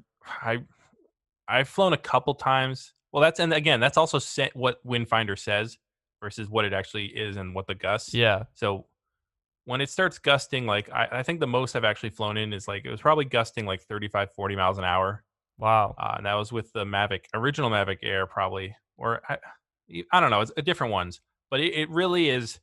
[0.43, 0.59] I
[1.49, 2.93] I've flown a couple times.
[3.13, 5.79] Well, that's and again, that's also set what Windfinder says
[6.23, 8.15] versus what it actually is and what the gusts.
[8.15, 8.87] Yeah, So
[9.65, 12.69] when it starts gusting, like I, I think the most I've actually flown in is
[12.69, 15.25] like it was probably gusting like 35, 40 miles an hour.
[15.63, 15.95] Wow.
[15.97, 19.39] Uh, and that was with the Mavic, original Mavic Air, probably, or I,
[20.13, 21.21] I don't know, it's uh, different ones.
[21.51, 22.59] But it, it really is,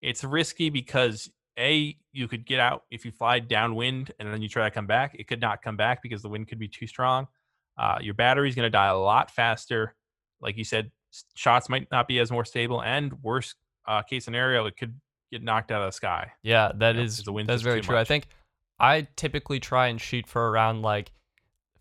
[0.00, 4.48] it's risky because A, you could get out if you fly downwind and then you
[4.48, 5.16] try to come back.
[5.18, 7.26] It could not come back because the wind could be too strong.
[7.76, 9.94] Uh, your battery's going to die a lot faster.
[10.40, 10.90] Like you said,
[11.34, 12.82] shots might not be as more stable.
[12.82, 13.56] And worst
[13.86, 14.94] uh, case scenario, it could
[15.30, 16.32] get knocked out of the sky.
[16.42, 17.96] Yeah, that you know, is 'cause the wind's that's very true.
[17.96, 18.28] I think
[18.78, 21.12] I typically try and shoot for around like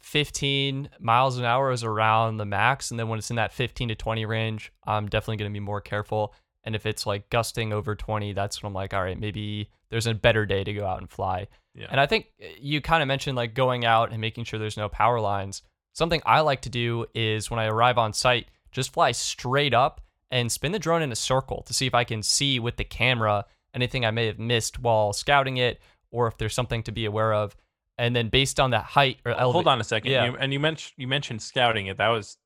[0.02, 3.90] 15 miles an hour is around the max, and then when it's in that 15
[3.90, 6.34] to 20 range, I'm definitely going to be more careful.
[6.64, 10.08] And if it's like gusting over 20, that's when I'm like, all right, maybe there's
[10.08, 11.48] a better day to go out and fly.
[11.74, 11.88] Yeah.
[11.90, 14.78] And I think uh, you kind of mentioned like going out and making sure there's
[14.78, 15.62] no power lines.
[15.94, 20.02] Something I like to do is when I arrive on site, just fly straight up
[20.30, 22.84] and spin the drone in a circle to see if I can see with the
[22.84, 25.80] camera anything I may have missed while scouting it
[26.10, 27.56] or if there's something to be aware of.
[28.02, 30.12] And then based on that height or Well, Hold on a second.
[30.12, 30.26] Yeah.
[30.26, 31.98] You, and you mentioned you mentioned scouting it.
[31.98, 32.38] That was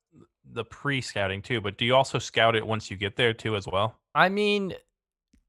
[0.51, 1.61] the pre-scouting too.
[1.61, 3.95] But do you also scout it once you get there too as well?
[4.13, 4.73] I mean,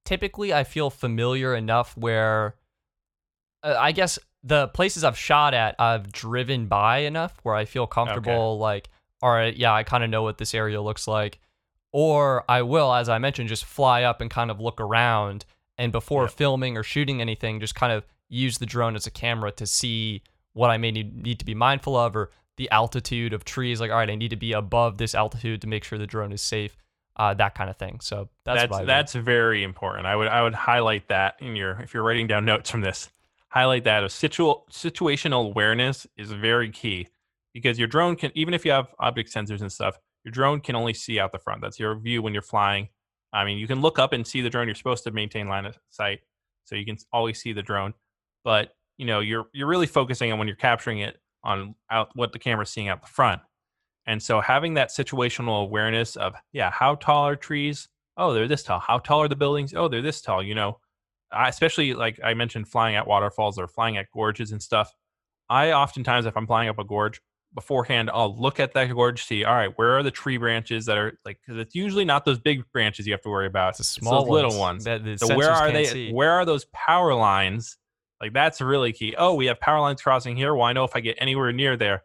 [0.04, 2.54] typically I feel familiar enough where
[3.64, 7.88] uh, I guess the places I've shot at, I've driven by enough where I feel
[7.88, 8.58] comfortable.
[8.58, 8.88] Like,
[9.22, 11.40] all right, yeah, I kind of know what this area looks like.
[11.90, 15.44] Or I will, as I mentioned, just fly up and kind of look around.
[15.78, 16.32] And before Yep.
[16.32, 20.22] filming or shooting anything, just kind of use the drone as a camera to see
[20.52, 23.80] what I may need, need to be mindful of or the altitude of trees.
[23.80, 26.32] Like, all right, I need to be above this altitude to make sure the drone
[26.32, 26.76] is safe.
[27.16, 27.98] Uh, that kind of thing.
[28.00, 30.06] So that's that's what I would- that's very important.
[30.06, 33.08] I would I would highlight that in your if you're writing down notes from this,
[33.48, 37.08] highlight that a situ, situational awareness is very key
[37.54, 40.76] because your drone can even if you have object sensors and stuff, your drone can
[40.76, 41.62] only see out the front.
[41.62, 42.88] That's your view when you're flying.
[43.32, 44.66] I mean, you can look up and see the drone.
[44.68, 46.20] You're supposed to maintain line of sight,
[46.64, 47.94] so you can always see the drone.
[48.46, 52.32] But you know, you're you're really focusing on when you're capturing it on out what
[52.32, 53.42] the camera's seeing out the front.
[54.06, 57.88] And so having that situational awareness of, yeah, how tall are trees?
[58.16, 58.78] Oh, they're this tall.
[58.78, 59.74] How tall are the buildings?
[59.74, 60.44] Oh, they're this tall.
[60.44, 60.78] You know,
[61.32, 64.94] I, especially like I mentioned, flying at waterfalls or flying at gorges and stuff.
[65.50, 67.20] I oftentimes, if I'm flying up a gorge
[67.52, 70.96] beforehand, I'll look at that gorge, see, all right, where are the tree branches that
[70.98, 73.70] are like, because it's usually not those big branches you have to worry about.
[73.70, 74.84] It's the It's small those little ones.
[74.84, 75.84] that the So where are they?
[75.84, 76.12] see.
[76.12, 77.76] Where are those power lines?
[78.20, 79.14] Like that's really key.
[79.16, 80.54] Oh, we have power lines crossing here.
[80.54, 82.02] Well, I know if I get anywhere near there,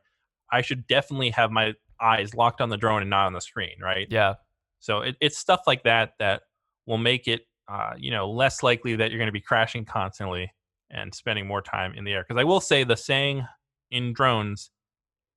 [0.51, 3.76] I should definitely have my eyes locked on the drone and not on the screen,
[3.82, 4.07] right?
[4.09, 4.36] Yeah.
[4.80, 6.41] So it, it's stuff like that that
[6.86, 7.41] will make it,
[7.72, 10.51] uh, you know, less likely that you're going to be crashing constantly
[10.89, 12.26] and spending more time in the air.
[12.28, 13.45] Because I will say the saying
[13.91, 14.72] in drones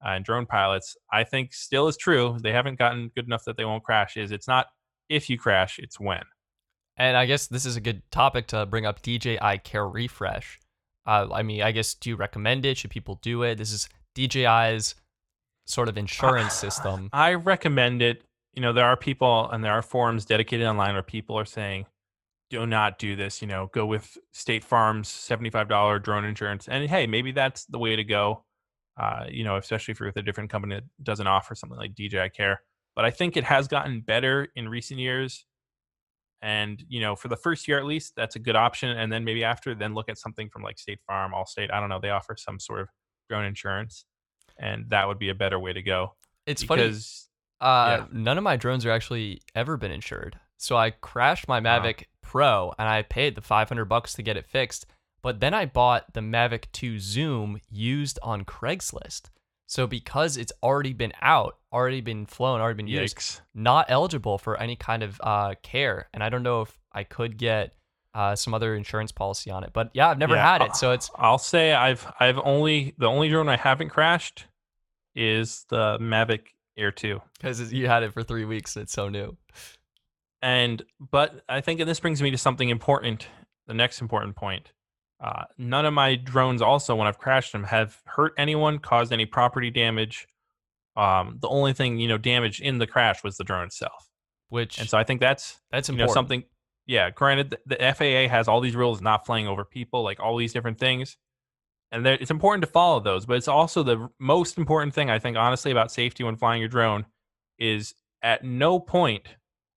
[0.04, 2.38] uh, and drone pilots, I think still is true.
[2.42, 4.16] They haven't gotten good enough that they won't crash.
[4.16, 4.66] Is it's not
[5.08, 6.22] if you crash, it's when.
[6.96, 10.60] And I guess this is a good topic to bring up DJI Care Refresh.
[11.06, 12.78] Uh, I mean, I guess do you recommend it?
[12.78, 13.56] Should people do it?
[13.56, 14.94] This is DJI's
[15.66, 17.10] sort of insurance system.
[17.12, 18.22] I recommend it.
[18.54, 21.86] You know, there are people and there are forums dedicated online where people are saying,
[22.50, 23.42] do not do this.
[23.42, 26.68] You know, go with State Farm's $75 drone insurance.
[26.68, 28.44] And hey, maybe that's the way to go.
[28.96, 31.94] Uh, you know, especially if you're with a different company that doesn't offer something like
[31.94, 32.62] DJI Care.
[32.94, 35.44] But I think it has gotten better in recent years.
[36.44, 38.90] And, you know, for the first year at least, that's a good option.
[38.90, 41.72] And then maybe after, then look at something from like State Farm, Allstate.
[41.72, 42.00] I don't know.
[42.00, 42.88] They offer some sort of
[43.30, 44.04] drone insurance.
[44.58, 46.14] And that would be a better way to go.
[46.46, 46.82] It's funny.
[46.82, 47.28] because
[47.62, 48.06] Uh, yeah.
[48.12, 50.38] None of my drones are actually ever been insured.
[50.58, 51.80] So I crashed my Wow.
[51.80, 54.84] Mavic Pro and I paid the 500 bucks to get it fixed.
[55.22, 59.30] But then I bought the Mavic 2 Zoom used on Craigslist.
[59.74, 63.40] So because it's already been out, already been flown, already been used, Yikes.
[63.56, 66.08] not eligible for any kind of uh, care.
[66.14, 67.74] And I don't know if I could get
[68.14, 69.70] uh, some other insurance policy on it.
[69.72, 70.76] But yeah, I've never Yeah, had it.
[70.76, 74.46] So it's I'll say I've I've only the only drone I haven't crashed
[75.16, 76.42] is the Mavic
[76.76, 77.20] Air 2.
[77.36, 79.36] because you had it for three weeks and it's so new.
[80.40, 83.26] And but I think and this brings me to something important,
[83.66, 84.70] the next important point.
[85.24, 89.24] Uh, none of my drones also when I've crashed them have hurt anyone, caused any
[89.24, 90.28] property damage.
[90.96, 94.10] Um, the only thing, you know, damaged in the crash was the drone itself.
[94.50, 96.10] Which And so I think that's that's you important.
[96.10, 96.44] know something
[96.86, 100.36] yeah granted the, the faa has all these rules not flying over people like all
[100.36, 101.16] these different things
[101.90, 105.36] and it's important to follow those but it's also the most important thing i think
[105.36, 107.06] honestly about safety when flying your drone
[107.58, 109.22] is at no point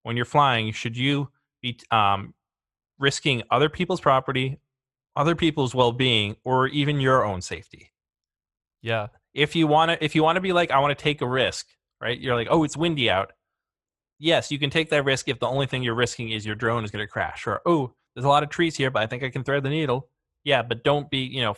[0.04, 1.30] when you're flying should you
[1.62, 2.34] be um,
[3.00, 4.60] risking other people's property
[5.18, 7.91] other people's well-being or even your own safety
[8.82, 9.07] yeah.
[9.34, 11.28] if you want to if you want to be like i want to take a
[11.28, 11.68] risk
[12.01, 13.34] right you're like oh it's windy out
[14.20, 16.84] yes you can take that risk if the only thing you're risking is your drone
[16.84, 19.24] is going to crash or oh there's a lot of trees here but i think
[19.24, 20.09] i can thread the needle
[20.43, 21.55] yeah but don't be you know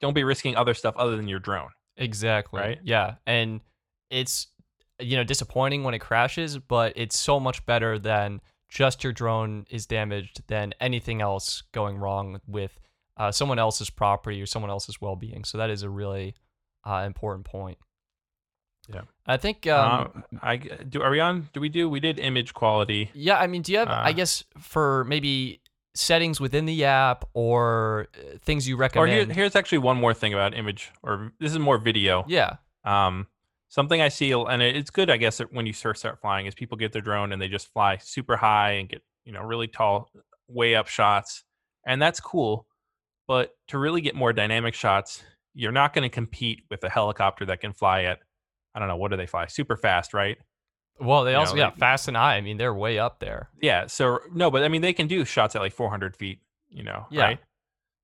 [0.00, 2.60] don't be risking other stuff other than your drone Exactly.
[2.60, 2.78] Right?
[2.82, 3.14] Yeah.
[3.26, 3.60] And
[4.10, 4.48] it's
[5.00, 8.40] you know disappointing when it crashes, but it's so much better than
[8.74, 12.80] just your drone is damaged than anything else going wrong with
[13.16, 15.44] uh, someone else's property or someone else's well-being.
[15.44, 16.34] So that is a really
[16.84, 17.78] uh, important point.
[18.92, 19.02] Yeah.
[19.26, 19.68] I think.
[19.68, 23.38] Um, uh, i do are we on do we do we did image quality yeah.
[23.38, 23.88] I mean, do you have?
[23.88, 25.62] I uh, guess for maybe
[25.94, 29.28] settings within the app or uh, things you or recommend.
[29.28, 32.56] here, here's actually one more thing about image or this is more video yeah.
[32.84, 33.28] Um,
[33.74, 36.76] something I see, and it's good, I guess, when you first start flying, is people
[36.78, 40.10] get their drone and they just fly super high and get you know really tall,
[40.48, 41.42] way up shots,
[41.84, 42.66] and that's cool.
[43.26, 45.22] But to really get more dynamic shots,
[45.54, 48.20] you're not going to compete with a helicopter that can fly at,
[48.74, 49.46] I don't know, what do they fly?
[49.46, 50.36] Super fast, right?
[51.00, 52.36] Well, they You also know, yeah, like- fast and high.
[52.36, 53.48] I mean, they're way up there.
[53.60, 53.86] Yeah.
[53.86, 56.40] So no, but I mean, they can do shots at like 400 feet.
[56.68, 57.22] You know, Yeah.
[57.24, 57.38] right?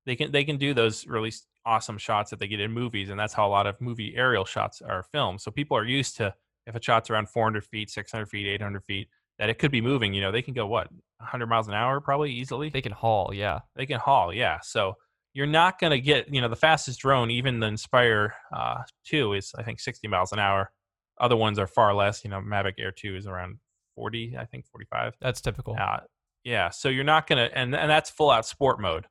[0.05, 1.31] They can they can do those really
[1.65, 4.45] awesome shots that they get in movies, and that's how a lot of movie aerial
[4.45, 5.41] shots are filmed.
[5.41, 6.33] So people are used to
[6.67, 9.09] if a shot's around 400 feet, 600 feet, 800 feet,
[9.39, 10.13] that it could be moving.
[10.13, 10.87] You know, they can go what
[11.17, 12.69] 100 miles an hour probably easily.
[12.69, 13.31] They can haul.
[13.33, 13.59] Yeah.
[13.75, 14.59] They can haul, yeah.
[14.61, 14.95] So
[15.33, 19.33] you're not going to get, you know, the fastest drone, even the Inspire uh, 2
[19.33, 20.71] is, I think, 60 miles an hour.
[21.19, 22.23] Other ones are far less.
[22.23, 23.57] You know, Mavic Air 2 is around
[23.95, 25.15] 40, I think, 45.
[25.21, 25.75] That's typical.
[25.79, 26.01] Uh,
[26.43, 26.69] yeah.
[26.69, 29.07] So you're not going to, and, and that's full out sport mode,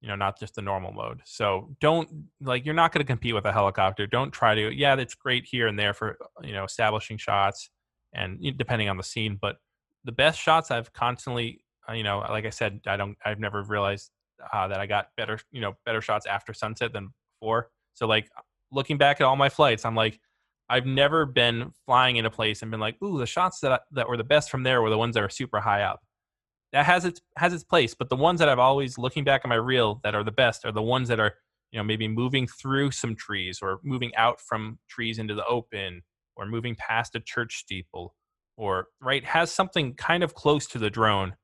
[0.00, 1.20] you know, not just the normal mode.
[1.24, 2.08] So don't,
[2.40, 4.06] like, you're not going to compete with a helicopter.
[4.06, 7.70] Don't try to, yeah, that's great here and there for, you know, establishing shots
[8.14, 9.38] and depending on the scene.
[9.40, 9.56] But
[10.04, 13.62] the best shots I've constantly, uh, you know, like I said, I don't, I've never
[13.62, 14.10] realized
[14.52, 17.68] uh, that I got better, you know, better shots after sunset than before.
[17.92, 18.30] So like
[18.72, 20.18] looking back at all my flights, I'm like,
[20.70, 23.78] I've never been flying in a place and been like, ooh, the shots that I,
[23.92, 26.00] that were the best from there were the ones that were super high up.
[26.72, 29.48] That has its has its place, but the ones that I've always looking back at
[29.48, 31.34] my reel that are the best are the ones that are,
[31.72, 36.02] you know, maybe moving through some trees or moving out from trees into the open
[36.36, 38.14] or moving past a church steeple
[38.56, 41.34] or right has something kind of close to the drone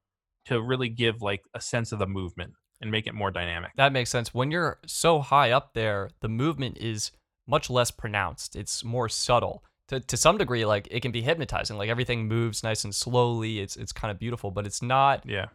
[0.44, 3.72] to really give like a sense of the movement and make it more dynamic.
[3.76, 4.32] That makes sense.
[4.34, 7.10] When you're so high up there, the movement is
[7.46, 8.54] much less pronounced.
[8.54, 9.64] It's more subtle.
[9.88, 11.78] To, to some degree, like it can be hypnotizing.
[11.78, 13.60] Like everything moves nice and slowly.
[13.60, 15.46] It's it's kind of beautiful, but it's not yeah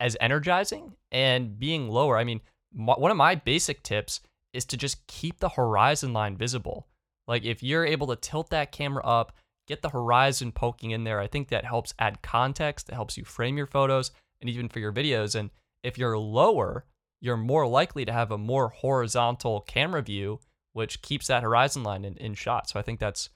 [0.00, 0.94] as energizing.
[1.10, 2.40] And being lower, I mean,
[2.72, 4.20] one of my basic tips
[4.52, 6.86] is to just keep the horizon line visible.
[7.26, 9.32] Like if you're able to tilt that camera up,
[9.66, 12.88] get the horizon poking in there, I think that helps add context.
[12.88, 14.10] It helps you frame your photos
[14.40, 15.34] and even for your videos.
[15.34, 15.50] And
[15.82, 16.86] if you're lower,
[17.20, 20.40] you're more likely to have a more horizontal camera view,
[20.72, 22.68] which keeps that horizon line in, in shot.
[22.70, 23.28] So I think that's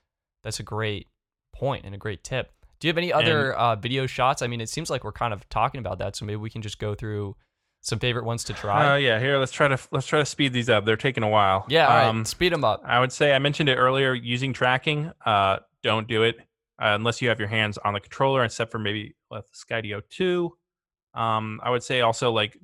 [0.42, 1.08] that's a great
[1.54, 2.52] point and a great tip.
[2.80, 4.42] Do you have any other uh, video shots?
[4.42, 6.62] I mean, it seems like we're kind of talking about that, so maybe we can
[6.62, 7.36] just go through
[7.80, 8.94] some favorite ones to try.
[8.94, 10.84] Uh, yeah, here let's try to let's try to speed these up.
[10.84, 11.64] They're taking a while.
[11.68, 12.82] Yeah, um, right, speed them up.
[12.84, 14.14] I would say I mentioned it earlier.
[14.14, 16.38] Using tracking, uh, don't do it
[16.80, 20.56] uh, unless you have your hands on the controller, except for maybe with Skydio two.
[21.14, 22.56] Um, I would say also like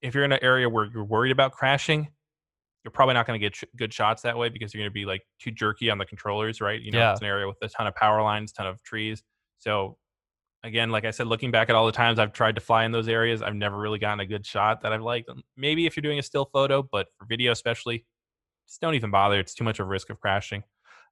[0.00, 2.08] if you're in an area where you're worried about crashing,
[2.86, 4.94] you're probably not going to get ch- good shots that way because you're going to
[4.94, 6.80] be like too jerky on the controllers, right?
[6.80, 7.10] You know, yeah.
[7.10, 9.24] it's an area with a ton of power lines, ton of trees.
[9.58, 9.98] So
[10.62, 12.92] again, like I said, looking back at all the times I've tried to fly in
[12.92, 15.28] those areas, I've never really gotten a good shot that I've liked.
[15.56, 18.06] Maybe if you're doing a still photo, but for video especially,
[18.68, 19.40] just don't even bother.
[19.40, 20.62] It's too much of a risk of crashing.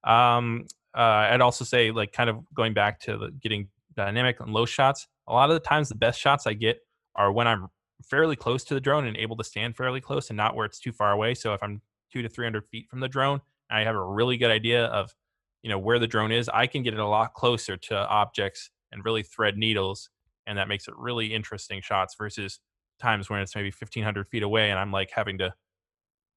[0.04, 0.66] Um,
[0.96, 4.64] uh, I'd also say like kind of going back to the getting dynamic and low
[4.64, 5.08] shots.
[5.26, 6.78] A lot of the times, the best shots I get
[7.16, 7.66] are when I'm
[8.02, 10.78] fairly close to the drone and able to stand fairly close and not where it's
[10.78, 11.34] too far away.
[11.34, 11.80] So if I'm
[12.12, 13.40] two to 300 feet from the drone,
[13.70, 15.14] I have a really good idea of,
[15.62, 16.48] you know, where the drone is.
[16.48, 20.10] I can get it a lot closer to objects and really thread needles.
[20.46, 22.60] And that makes it really interesting shots versus
[23.00, 25.54] times when it's maybe 1500 feet away and I'm like having to,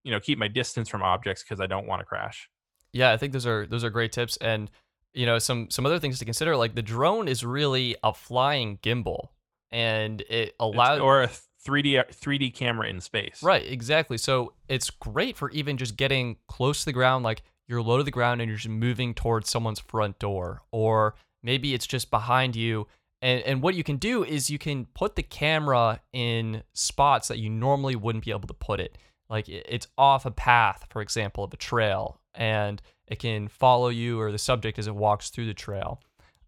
[0.04, 2.50] you know, keep my distance from objects because I don't want to crash.
[2.94, 4.38] Yeah, I think those are those are great tips.
[4.38, 4.72] And
[5.14, 8.78] you know, some some other things to consider, like the drone is really a flying
[8.78, 9.30] gimbal
[9.72, 11.30] and it allows or a
[11.68, 13.44] 3D 3D camera in space.
[13.44, 14.18] Right, exactly.
[14.18, 18.04] So it's great for even just getting close to the ground, like you're low to
[18.04, 22.56] the ground and you're just moving towards someone's front door, or maybe it's just behind
[22.56, 22.88] you.
[23.22, 27.40] And and what you can do is you can put the camera in spots that
[27.40, 28.98] you normally wouldn't be able to put it.
[29.30, 34.20] Like it's off a path, for example, of a trail, and it can follow you
[34.20, 36.02] or the subject as it walks through the trail.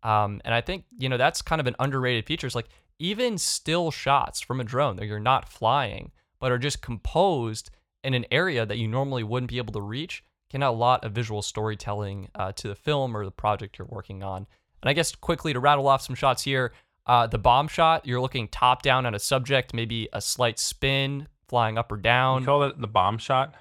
[0.04, 2.48] Um, and I think you know that's kind of an underrated feature.
[2.48, 6.82] It's like even still shots from a drone that you're not flying, but are just
[6.82, 7.72] composed
[8.04, 11.04] in an area that you normally wouldn't be able to reach, can add a lot
[11.04, 14.48] of visual storytelling uh, to the film or the project you're working on.
[14.82, 16.74] And I guess quickly to rattle off some shots here,
[17.06, 21.28] uh, the bomb shot, you're looking top down at a subject, maybe a slight spin,
[21.48, 22.42] flying up or down.
[22.42, 23.54] You call it the bomb shot?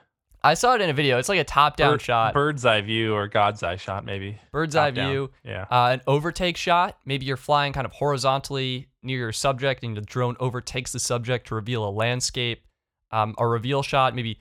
[0.49, 1.19] I saw it in a video.
[1.19, 4.41] It's like a top-down Bird, shot, bird's eye view or God's eye shot, maybe.
[4.51, 5.11] Bird's eye down.
[5.11, 5.31] view.
[5.45, 5.66] Yeah.
[5.70, 6.97] Uh, an overtake shot.
[7.05, 11.49] Maybe you're flying kind of horizontally near your subject, and the drone overtakes the subject
[11.49, 12.65] to reveal a landscape.
[13.11, 14.15] Um, a reveal shot.
[14.15, 14.39] Maybe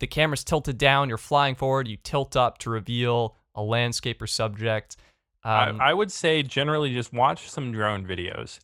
[0.00, 1.08] the camera's tilted down.
[1.08, 1.88] You're flying forward.
[1.88, 4.98] You tilt up to reveal a landscape or subject.
[5.44, 8.58] Um, I, I would say generally just watch some drone videos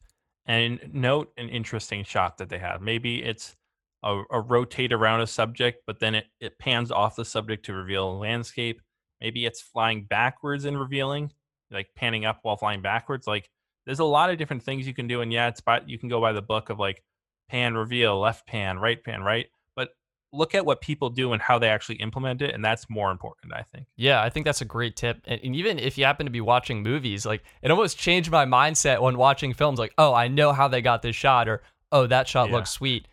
[0.45, 2.83] and note an interesting shot that they have.
[2.83, 3.57] Maybe it's
[4.05, 7.73] a, a, rotate around a subject, but then it, it pans off the subject to
[7.73, 8.81] reveal a landscape.
[9.21, 11.33] Maybe it's flying backwards and revealing,
[11.71, 13.27] like panning up while flying backwards.
[13.27, 13.49] Like
[13.87, 15.23] there's a lot of different things you can do.
[15.23, 17.03] And yeah, it's by, you can go by the book of like
[17.49, 19.47] pan, reveal, left pan, right pan, right.
[19.75, 19.89] But
[20.35, 22.55] look at what people do and how they actually implement it.
[22.55, 23.87] And that's more important, I think.
[23.97, 25.23] Yeah, I think that's a great tip.
[25.25, 28.45] And, and even if you happen to be watching movies, like it almost changed my
[28.45, 32.07] mindset when watching films like, oh, I know how they got this shot or, oh,
[32.07, 32.57] that shot yeah.
[32.57, 33.09] looks sweet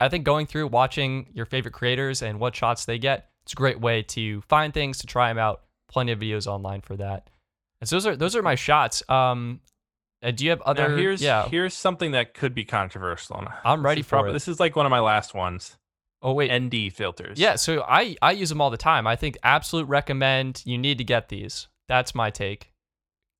[0.00, 3.56] I think going through watching your favorite creators and what shots they get, it's a
[3.56, 5.62] great way to find things to try them out.
[5.88, 7.30] Plenty of videos online for that.
[7.80, 9.08] And so those are those are my shots.
[9.08, 9.60] Um,
[10.34, 10.88] do you have other?
[10.88, 11.48] Now here's yeah.
[11.48, 13.46] here's something that could be controversial.
[13.64, 14.32] I'm ready for probably, it.
[14.34, 15.76] This is like one of my last ones.
[16.22, 17.38] Oh wait, ND filters.
[17.38, 17.56] yeah.
[17.56, 19.06] So I I use them all the time.
[19.06, 20.62] I think absolute recommend.
[20.64, 21.68] You need to get these.
[21.88, 22.72] That's my take.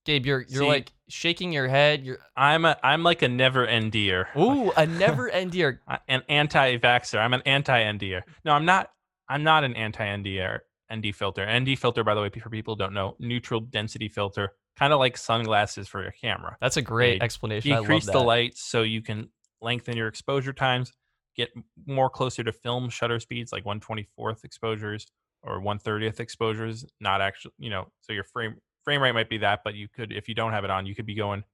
[0.06, 2.04] Gabe, you're you're See- like shaking your head.
[2.06, 4.24] You're I'm a I'm like a never NDer.
[4.36, 5.82] ooh a never endier.
[6.08, 7.18] An anti-vaxxer.
[7.18, 8.22] I'm an anti-NDer.
[8.44, 8.90] No, I'm not.
[9.28, 10.60] I'm not an anti-NDer.
[10.94, 11.44] ND filter.
[11.44, 15.00] ND filter, by the way, for people who don't know, neutral density filter, kind of
[15.00, 16.56] like sunglasses for your camera.
[16.60, 17.72] That's a great They explanation.
[17.72, 19.28] I love Decrease the light so you can
[19.60, 20.92] lengthen your exposure times,
[21.36, 21.50] get
[21.86, 25.08] more closer to film shutter speeds, like 124th exposures
[25.42, 26.84] or 130th exposures.
[27.00, 28.54] Not actually, you know, so your frame
[28.86, 30.94] frame rate might be that, but you could, if you don't have it on, you
[30.94, 31.44] could be going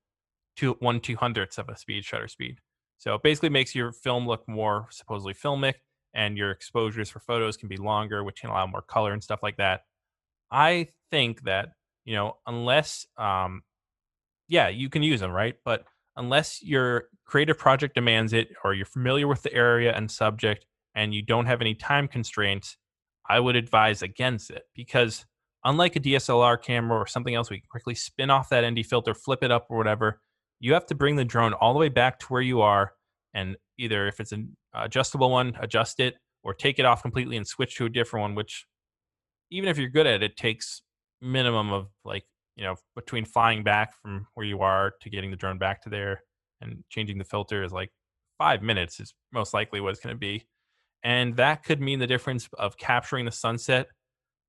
[0.59, 2.59] to one two hundredths of a speed shutter speed.
[2.99, 5.75] So it basically makes your film look more supposedly filmic,
[6.15, 9.41] and your exposures for photos can be longer, which can allow more color and stuff
[9.43, 9.81] like that.
[10.51, 11.71] I think that
[12.05, 13.63] you know, unless, um,
[14.49, 15.55] yeah, you can use them, right?
[15.65, 15.85] But
[16.17, 21.15] unless your creative project demands it, or you're familiar with the area and subject, and
[21.15, 22.77] you don't have any time constraints,
[23.29, 25.25] I would advise against it because
[25.65, 29.15] unlike a DSLR camera or something else, we can quickly spin off that ND filter,
[29.15, 30.21] flip it up, or whatever.
[30.61, 32.93] You have to bring the drone all the way back to where you are,
[33.35, 36.15] and either if it's an adjustable one, adjust it,
[36.45, 38.35] or take it off completely and switch to a different one.
[38.35, 38.67] Which,
[39.51, 40.83] even if you're good at it, takes
[41.23, 42.25] minimum of like
[42.57, 45.89] you know between flying back from where you are to getting the drone back to
[45.89, 46.23] there
[46.61, 47.91] and changing the filter is like
[48.39, 50.45] five minutes is most likely what it's going to be
[51.05, 53.87] and that could mean the difference of capturing the sunset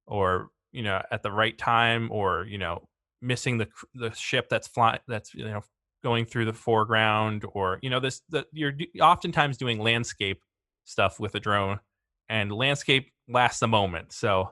[0.08, 2.84] or you know at the right time or you know
[3.22, 5.62] missing the the ship that's flying that's you know
[6.04, 10.42] going through the foreground or you know this the, you're oftentimes doing landscape
[10.84, 11.80] stuff with a drone
[12.28, 14.12] and landscape lasts a moment.
[14.12, 14.50] So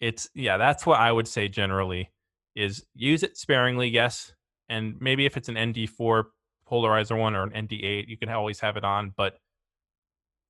[0.00, 2.10] it's yeah that's what i would say generally
[2.54, 4.32] is use it sparingly yes
[4.68, 6.24] and maybe if it's an nd4
[6.70, 9.38] polarizer one or an nd8 you can always have it on but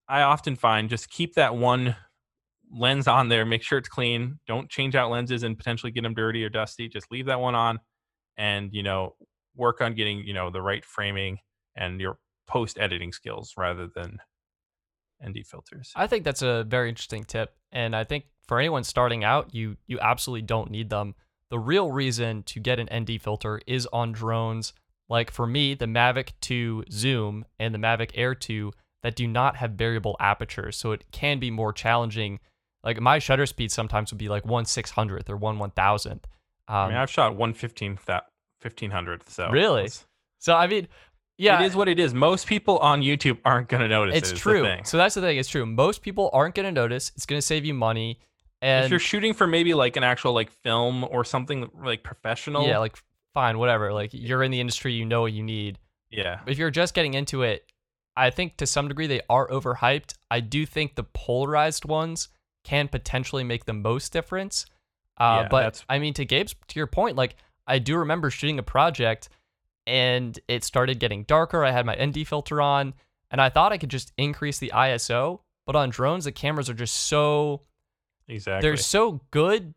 [0.09, 1.97] i often find just keep that one
[2.71, 6.15] lens on there make sure it's clean don't change out lenses and potentially get them
[6.15, 7.79] dirty or dusty just leave that one on
[8.37, 9.15] and you know
[9.57, 11.39] work on getting you know the right framing
[11.77, 14.19] and your post editing skills rather than
[15.27, 19.25] nd filters I think that's a very interesting tip, and I think for anyone starting
[19.25, 21.15] out, you you absolutely don't need them.
[21.51, 24.73] The real reason to get an ND filter is on drones,
[25.09, 28.73] like for me, the Mavic 2 Zoom and the Mavic Air 2
[29.03, 32.41] that do not have variable apertures, so it can be more challenging.
[32.85, 36.27] Like my shutter speed sometimes would be like one six hundredth or one one thousandth.
[36.69, 38.25] Um, i mean i've shot 115th that
[38.63, 39.89] 1500th so Really?
[40.39, 40.87] so I mean,
[41.39, 44.39] yeah, it is what it is most people on youtube aren't going to notice it's
[44.39, 44.69] true.
[44.85, 45.39] So that's the thing.
[45.39, 45.65] It's true.
[45.65, 47.11] Most people aren't going to notice.
[47.17, 48.21] It's going to save you money.
[48.61, 52.67] And if you're shooting for maybe like an actual like film or something like professional
[52.67, 52.97] Yeah, like
[53.35, 53.93] fine, whatever.
[53.93, 55.79] Like you're in the industry, you know what you need.
[56.11, 57.65] yeah If you're just getting into it,
[58.17, 60.15] I think to some degree they are overhyped.
[60.31, 62.29] I do think the polarized ones
[62.69, 64.67] can potentially make the most difference.
[65.17, 67.37] Uh, Yeah, but that's- I mean, to Gabe's to your point, like
[67.67, 69.29] I do remember shooting a project,
[69.87, 71.65] and it started getting darker.
[71.65, 72.95] I had my ND filter on,
[73.31, 75.41] and I thought I could just increase the ISO.
[75.67, 77.61] But on drones, the cameras are just so
[78.27, 79.75] exactly they're so good,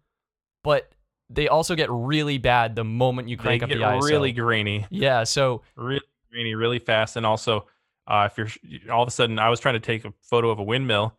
[0.64, 0.92] but
[1.30, 4.02] they also get really bad the moment you they crank up the ISO.
[4.04, 7.68] really grainy yeah, so really grainy really fast and also
[8.08, 10.60] uh, if you're all of a sudden i was trying to take a photo of
[10.60, 11.14] a windmill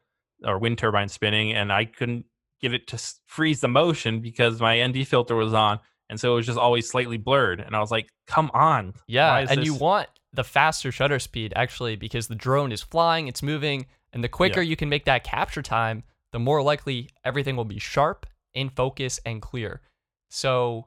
[0.45, 2.25] or wind turbine spinning and i couldn't
[2.61, 5.79] get it to freeze the motion because my nd filter was on
[6.09, 9.35] and so it was just always slightly blurred and i was like come on yeah,
[9.51, 13.85] and you want the faster shutter speed actually because the drone is flying, it's moving,
[14.13, 14.71] and the quicker Yeah.
[14.71, 18.25] you can make that capture time, the more likely everything will be sharp,
[18.55, 19.83] in focus, and clear.
[20.31, 20.87] So,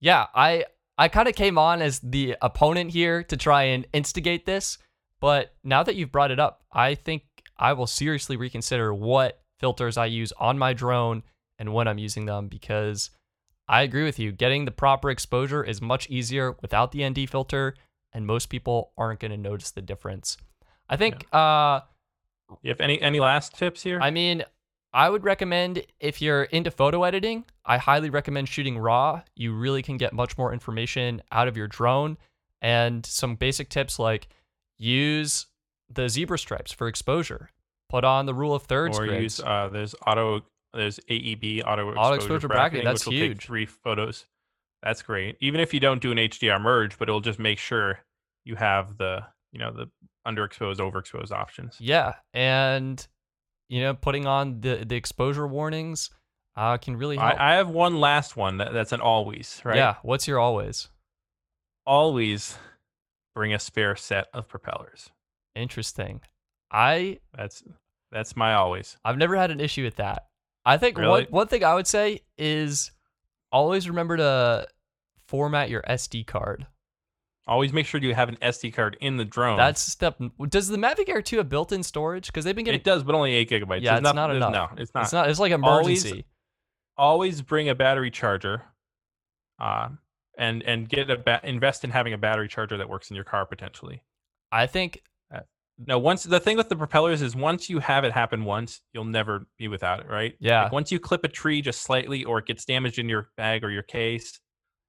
[0.00, 0.66] yeah, I
[0.98, 4.76] I kind of came on as the opponent here to try and instigate this,
[5.20, 7.22] but now that you've brought it up, I think
[7.56, 11.22] I will seriously reconsider what filters I use on my drone
[11.58, 13.10] and when I'm using them because
[13.68, 14.32] I agree with you.
[14.32, 17.74] Getting the proper exposure is much easier without the ND filter,
[18.12, 20.36] and most people aren't going to notice the difference.
[20.88, 21.80] I think, uh,
[22.62, 24.44] you have any any last tips here I mean,
[24.92, 29.22] I would recommend if you're into photo editing, I highly recommend shooting raw.
[29.34, 32.18] You really can get much more information out of your drone.
[32.60, 34.28] And some basic tips like
[34.76, 35.46] use
[35.94, 37.50] the zebra stripes for exposure,
[37.88, 39.22] put on the rule of thirds or grids.
[39.22, 40.42] use uh, there's auto
[40.74, 43.38] there's AEB auto Auto exposure, exposure bracketing, bracketing, that's which will huge.
[43.38, 44.26] take three photos.
[44.82, 45.36] That's great.
[45.40, 48.00] Even if you don't do an HDR merge, but it'll just make sure
[48.44, 49.20] you have the
[49.52, 49.90] you know the
[50.26, 51.76] underexposed overexposed options.
[51.78, 53.06] Yeah, and
[53.68, 56.10] you know, putting on the the exposure warnings
[56.56, 57.38] uh, can really help.
[57.38, 59.76] I, I have one last one that, that's an always right.
[59.76, 60.88] Yeah, what's your always?
[61.86, 62.56] always
[63.34, 65.10] bring a spare set of propellers.
[65.54, 66.20] Interesting.
[66.70, 67.62] I That's
[68.10, 68.96] That's my always.
[69.04, 70.26] I've never had an issue with that.
[70.64, 71.22] I think Really?
[71.24, 72.92] one one thing I would say is
[73.50, 74.66] always remember to
[75.26, 76.66] format your SD card.
[77.48, 79.56] Always make sure you have an SD card in the drone.
[79.56, 80.16] That's step.
[80.48, 82.26] Does the Mavic Air 2 have built-in storage?
[82.28, 82.78] Because they've been getting.
[82.80, 83.80] it does, but only eight gigabytes.
[83.82, 84.52] Yeah, There's it's not there's- enough.
[84.76, 85.02] No, it's not.
[85.04, 85.28] It's not.
[85.28, 86.26] It's like Always- emergency.
[86.96, 88.62] Always bring a battery charger,
[89.58, 89.88] uh,
[90.38, 93.24] and and get a ba- invest in having a battery charger that works in your
[93.24, 94.02] car potentially.
[94.52, 95.02] I think
[95.78, 99.04] No, once the thing with the propellers is once you have it happen once, you'll
[99.04, 100.34] never be without it, right?
[100.38, 100.64] Yeah.
[100.64, 103.64] Like once you clip a tree just slightly, or it gets damaged in your bag
[103.64, 104.38] or your case,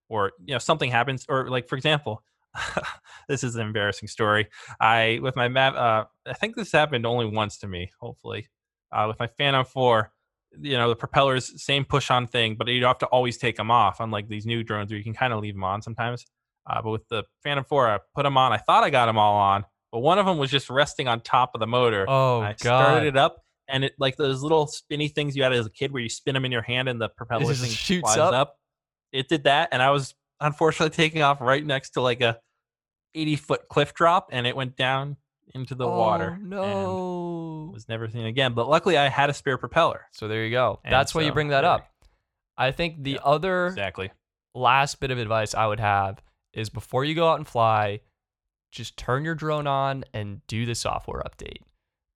[0.09, 2.23] or you know something happens, or like for example,
[3.27, 4.47] this is an embarrassing story.
[4.79, 7.91] I with my map, uh, I think this happened only once to me.
[7.99, 8.47] Hopefully,
[8.91, 10.11] uh, with my Phantom Four,
[10.59, 13.71] you know the propellers same push on thing, but you have to always take them
[13.71, 13.99] off.
[13.99, 16.25] Unlike these new drones where you can kind of leave them on sometimes.
[16.65, 18.53] Uh, but with the Phantom Four, I put them on.
[18.53, 21.21] I thought I got them all on, but one of them was just resting on
[21.21, 22.05] top of the motor.
[22.09, 22.57] Oh I god.
[22.59, 25.93] started it up, and it like those little spinny things you had as a kid,
[25.93, 28.57] where you spin them in your hand and the propeller just thing shoots flies up?
[29.11, 32.39] It did that, and I was unfortunately taking off right next to like a
[33.13, 35.15] eighty foot cliff drop, and it went down
[35.53, 36.31] into the water.
[36.31, 37.69] Oh, and no.
[37.71, 38.53] was never seen again.
[38.55, 40.07] But luckily, I had a spare propeller.
[40.11, 40.79] So there you go.
[40.83, 41.87] And That's why you bring that up.
[42.57, 44.09] I think the Yeah, other Exactly.
[44.55, 46.19] last bit of advice I would have
[46.53, 47.99] is before you go out and fly,
[48.73, 51.59] just turn your drone on and do the software update.
[51.61, 51.67] Oh,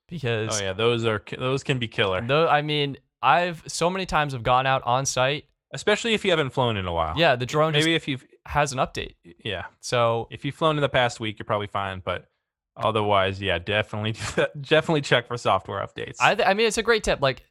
[0.09, 4.05] because Oh yeah, those are those can be killer, though I mean, I've so many
[4.05, 5.45] times have gone out on site.
[5.73, 7.13] especially if you haven't flown in a while.
[7.17, 9.15] Yeah, the drone Maybe just if you've has an update.
[9.43, 12.01] yeah, So if you've flown in the past week, you're probably fine.
[12.03, 12.29] But
[12.77, 14.13] otherwise, yeah, definitely
[14.61, 16.15] definitely check for software updates.
[16.21, 17.21] I, th- I mean, it's a great tip.
[17.21, 17.43] Like,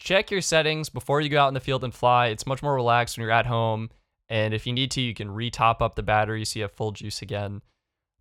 [0.00, 2.26] check your settings before you go out in the field and fly.
[2.28, 3.90] It's much more relaxed when you're at home.
[4.28, 6.90] And if you need to, you can re-top up the battery so you have full
[6.90, 7.60] juice again.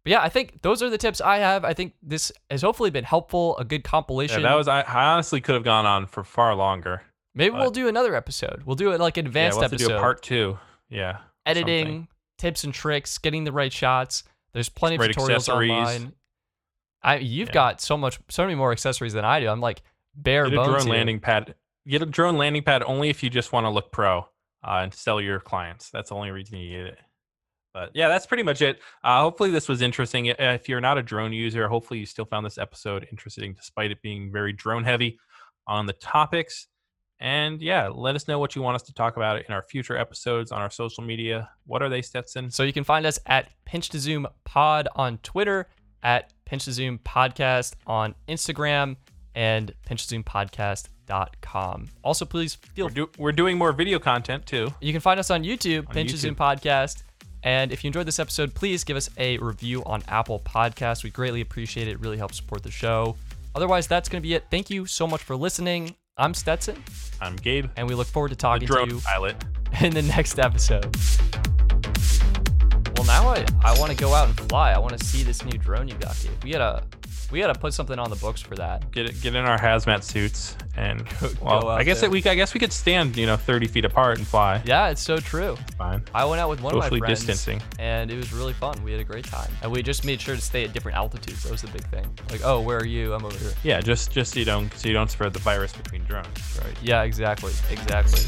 [0.04, 1.64] But yeah, I think those are the tips I have.
[1.64, 4.42] I think this has hopefully been helpful, a good yeah, compilation.
[4.44, 7.04] that was I, I honestly could have gone on for far longer.
[7.36, 8.64] Maybe but- we'll do another episode.
[8.66, 9.88] We'll do it like an Yeah, advanced we'll episode.
[9.90, 10.58] do a part two.
[10.90, 12.08] Yeah, editing, something.
[12.40, 14.24] tips and tricks, getting the right shots.
[14.54, 15.72] There's plenty of tutorials accessories.
[15.72, 16.14] online.
[17.04, 17.54] I you've Yeah.
[17.54, 19.48] got so much, so many more accessories than I do.
[19.50, 19.82] I'm like
[20.16, 20.92] bare Get a drone here.
[20.94, 21.56] landing pad.
[21.88, 24.20] Get a drone landing pad only if you just want to look pro
[24.64, 25.90] uh, and sell your clients.
[25.90, 27.00] That's the only reason you get it.
[27.74, 28.80] But yeah, that's pretty much it.
[29.04, 30.26] Uh, hopefully, this was interesting.
[30.26, 34.02] If you're not a drone user, hopefully you still found this episode interesting, despite it
[34.02, 35.18] being very drone heavy
[35.68, 36.68] on the topics.
[37.20, 39.96] And yeah, let us know what you want us to talk about in our future
[39.96, 41.50] episodes on our social media.
[41.68, 42.50] What are they, Stetson?
[42.50, 45.68] So you can find us at Pinch to Zoom Pod on Twitter,
[46.02, 48.96] at Pinch to Zoom Podcast on Instagram,
[49.36, 51.90] and Pinch to Zoom Podcast.com.
[52.04, 54.74] Also, please feel We're, do- we're doing more video content too.
[54.82, 56.20] you can find us on YouTube, On Pinch to YouTube.
[56.20, 57.04] Zoom Podcast.
[57.44, 61.04] And if you enjoyed this episode, please give us a review on Apple Podcasts.
[61.04, 61.92] We greatly appreciate it.
[61.92, 63.16] It really helps support the show.
[63.56, 64.46] Otherwise, that's going to be it.
[64.52, 65.96] Thank you so much for listening.
[66.18, 66.84] I'm Stetson,
[67.20, 69.36] I'm Gabe, and we look forward to talking to you pilot.
[69.82, 70.86] in the next episode.
[72.96, 74.72] Well, now I, I want to go out and fly.
[74.72, 76.44] I want to see this new drone you got, Gabe.
[76.44, 76.84] We gotta
[77.32, 78.92] we gotta put something on the books for that.
[78.92, 82.10] get it, get in our hazmat suits and Go well, I guess there.
[82.10, 84.62] that we I guess we could stand you know 30 feet apart and fly.
[84.66, 85.58] Yeah, it's so true.
[85.78, 86.04] Fine.
[86.14, 87.62] I went out with one Socially of my friends, distancing.
[87.80, 88.82] and it was really fun.
[88.84, 91.44] We had a great time, and we just made sure to stay at different altitudes.
[91.44, 92.06] That was the big thing.
[92.30, 93.14] Like, oh, where are you?
[93.14, 93.54] I'm over here.
[93.64, 96.60] Yeah, just just so you don't so you don't spread the virus between drones.
[96.64, 96.76] Right.
[96.82, 97.54] Yeah, exactly.
[97.70, 98.22] Exactly.